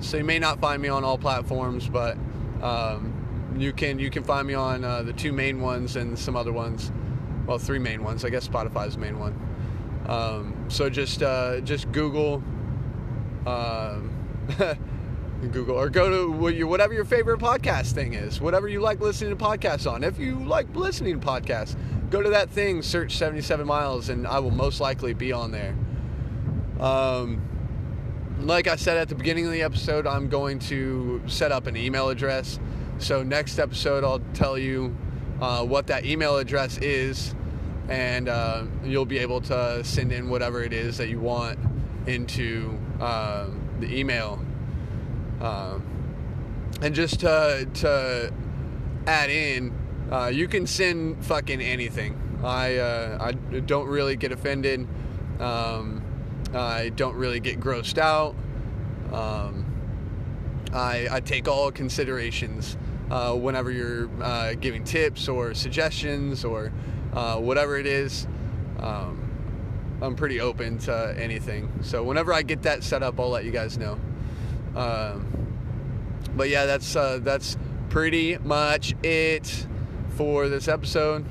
so 0.01 0.17
you 0.17 0.25
may 0.25 0.39
not 0.39 0.59
find 0.59 0.81
me 0.81 0.89
on 0.89 1.05
all 1.05 1.17
platforms, 1.17 1.87
but 1.87 2.17
um, 2.61 3.55
you 3.57 3.71
can 3.71 3.97
you 3.97 4.09
can 4.09 4.25
find 4.25 4.45
me 4.45 4.55
on 4.55 4.81
the 4.81 5.13
two 5.13 5.31
main 5.31 5.61
ones 5.61 5.95
and 5.95 6.19
some 6.19 6.35
other 6.35 6.51
ones 6.51 6.91
well, 7.45 7.57
three 7.57 7.79
main 7.79 8.03
ones. 8.03 8.25
I 8.25 8.29
guess 8.29 8.47
Spotify's 8.47 8.95
the 8.95 9.01
main 9.01 9.19
one. 9.19 9.39
Um, 10.07 10.65
so 10.67 10.89
just 10.89 11.23
uh, 11.23 11.61
just 11.61 11.91
Google, 11.91 12.43
um, 13.45 14.11
Google, 15.51 15.79
or 15.79 15.89
go 15.89 16.09
to 16.09 16.65
whatever 16.65 16.93
your 16.93 17.05
favorite 17.05 17.39
podcast 17.39 17.93
thing 17.93 18.13
is, 18.13 18.39
whatever 18.39 18.67
you 18.67 18.81
like 18.81 18.99
listening 18.99 19.35
to 19.35 19.43
podcasts 19.43 19.91
on. 19.91 20.03
If 20.03 20.19
you 20.19 20.35
like 20.35 20.73
listening 20.75 21.19
to 21.19 21.25
podcasts, 21.25 21.75
go 22.09 22.21
to 22.21 22.29
that 22.29 22.49
thing, 22.49 22.81
search 22.81 23.15
77 23.17 23.65
miles, 23.65 24.09
and 24.09 24.27
I 24.27 24.39
will 24.39 24.51
most 24.51 24.79
likely 24.79 25.13
be 25.13 25.31
on 25.31 25.51
there. 25.51 25.75
Um, 26.79 27.41
like 28.41 28.67
I 28.67 28.75
said 28.75 28.97
at 28.97 29.09
the 29.09 29.15
beginning 29.15 29.45
of 29.45 29.51
the 29.51 29.63
episode, 29.63 30.05
I'm 30.05 30.29
going 30.29 30.59
to 30.59 31.21
set 31.25 31.51
up 31.51 31.67
an 31.67 31.77
email 31.77 32.09
address. 32.09 32.59
So 32.97 33.23
next 33.23 33.59
episode, 33.59 34.03
I'll 34.03 34.21
tell 34.33 34.57
you 34.57 34.95
uh, 35.41 35.63
what 35.65 35.87
that 35.87 36.05
email 36.05 36.37
address 36.37 36.77
is, 36.77 37.35
and 37.89 38.29
uh, 38.29 38.63
you'll 38.83 39.05
be 39.05 39.19
able 39.19 39.41
to 39.41 39.83
send 39.83 40.11
in 40.11 40.29
whatever 40.29 40.63
it 40.63 40.73
is 40.73 40.97
that 40.97 41.09
you 41.09 41.19
want 41.19 41.59
into 42.07 42.77
uh, 42.99 43.47
the 43.79 43.97
email. 43.97 44.39
Um, 45.41 45.83
and 46.81 46.95
just 46.95 47.19
to, 47.21 47.67
to 47.75 48.33
add 49.07 49.29
in, 49.29 49.73
uh, 50.11 50.27
you 50.27 50.47
can 50.47 50.67
send 50.67 51.23
fucking 51.25 51.61
anything. 51.61 52.21
I 52.43 52.77
uh, 52.77 53.17
I 53.21 53.31
don't 53.31 53.87
really 53.87 54.15
get 54.15 54.31
offended. 54.31 54.87
Um, 55.39 56.03
I 56.53 56.89
don't 56.89 57.15
really 57.15 57.39
get 57.39 57.59
grossed 57.59 57.97
out. 57.97 58.35
Um, 59.11 59.65
I, 60.73 61.07
I 61.09 61.19
take 61.21 61.47
all 61.47 61.71
considerations 61.71 62.77
uh, 63.09 63.33
whenever 63.33 63.71
you're 63.71 64.09
uh, 64.21 64.53
giving 64.53 64.83
tips 64.83 65.27
or 65.27 65.53
suggestions 65.53 66.43
or 66.45 66.71
uh, 67.13 67.37
whatever 67.37 67.77
it 67.77 67.85
is. 67.85 68.27
Um, 68.79 69.21
I'm 70.01 70.15
pretty 70.15 70.41
open 70.41 70.77
to 70.79 71.15
anything. 71.17 71.71
So 71.81 72.03
whenever 72.03 72.33
I 72.33 72.41
get 72.41 72.63
that 72.63 72.83
set 72.83 73.03
up, 73.03 73.19
I'll 73.19 73.29
let 73.29 73.45
you 73.45 73.51
guys 73.51 73.77
know. 73.77 73.99
Um, 74.75 75.27
but 76.35 76.49
yeah, 76.49 76.65
that's 76.65 76.95
uh, 76.95 77.19
that's 77.21 77.57
pretty 77.89 78.37
much 78.37 78.93
it 79.03 79.67
for 80.09 80.49
this 80.49 80.67
episode. 80.67 81.25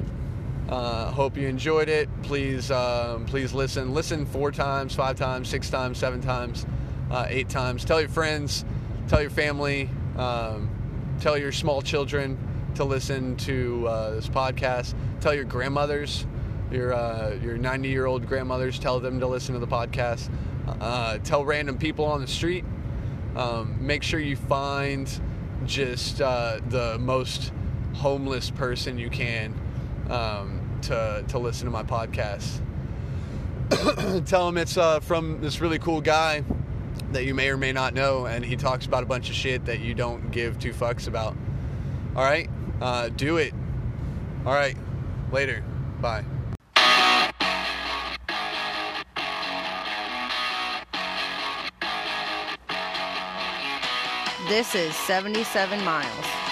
Uh, 0.68 1.10
hope 1.10 1.36
you 1.36 1.46
enjoyed 1.46 1.90
it. 1.90 2.08
Please, 2.22 2.70
um, 2.70 3.26
please 3.26 3.52
listen. 3.52 3.92
Listen 3.92 4.24
four 4.24 4.50
times, 4.50 4.94
five 4.94 5.16
times, 5.16 5.48
six 5.48 5.68
times, 5.68 5.98
seven 5.98 6.22
times, 6.22 6.64
uh, 7.10 7.26
eight 7.28 7.50
times. 7.50 7.84
Tell 7.84 8.00
your 8.00 8.08
friends, 8.08 8.64
tell 9.08 9.20
your 9.20 9.30
family, 9.30 9.90
um, 10.16 10.70
tell 11.20 11.38
your 11.38 11.52
small 11.52 11.82
children 11.82 12.38
to 12.74 12.84
listen 12.84 13.36
to 13.36 13.86
uh, 13.86 14.10
this 14.10 14.28
podcast. 14.28 14.94
Tell 15.20 15.34
your 15.34 15.44
grandmothers, 15.44 16.26
your 16.70 16.92
uh, 16.92 17.34
your 17.42 17.56
90 17.56 17.88
year 17.88 18.06
old 18.06 18.26
grandmothers. 18.26 18.78
Tell 18.78 19.00
them 19.00 19.20
to 19.20 19.26
listen 19.26 19.54
to 19.54 19.60
the 19.60 19.66
podcast. 19.66 20.30
Uh, 20.66 21.18
tell 21.18 21.44
random 21.44 21.78
people 21.78 22.04
on 22.04 22.20
the 22.20 22.26
street. 22.26 22.64
Um, 23.36 23.84
make 23.84 24.02
sure 24.02 24.20
you 24.20 24.36
find 24.36 25.08
just 25.66 26.20
uh, 26.20 26.60
the 26.68 26.98
most 26.98 27.52
homeless 27.94 28.50
person 28.50 28.98
you 28.98 29.10
can 29.10 29.54
um, 30.08 30.78
to 30.82 31.24
to 31.28 31.38
listen 31.38 31.66
to 31.66 31.70
my 31.70 31.82
podcast. 31.82 32.60
Tell 34.26 34.46
them 34.46 34.58
it's 34.58 34.76
uh, 34.76 35.00
from 35.00 35.40
this 35.40 35.60
really 35.60 35.78
cool 35.78 36.00
guy 36.00 36.44
that 37.12 37.24
you 37.24 37.34
may 37.34 37.48
or 37.48 37.56
may 37.56 37.72
not 37.72 37.94
know, 37.94 38.26
and 38.26 38.44
he 38.44 38.56
talks 38.56 38.86
about 38.86 39.02
a 39.02 39.06
bunch 39.06 39.30
of 39.30 39.34
shit 39.36 39.64
that 39.66 39.80
you 39.80 39.94
don't 39.94 40.30
give 40.30 40.58
two 40.58 40.72
fucks 40.72 41.06
about. 41.06 41.36
All 42.16 42.24
right, 42.24 42.48
uh, 42.80 43.08
do 43.10 43.36
it. 43.36 43.52
All 44.46 44.54
right, 44.54 44.76
later. 45.32 45.62
Bye. 46.00 46.24
This 54.48 54.74
is 54.74 54.94
77 54.94 55.82
miles. 55.84 56.43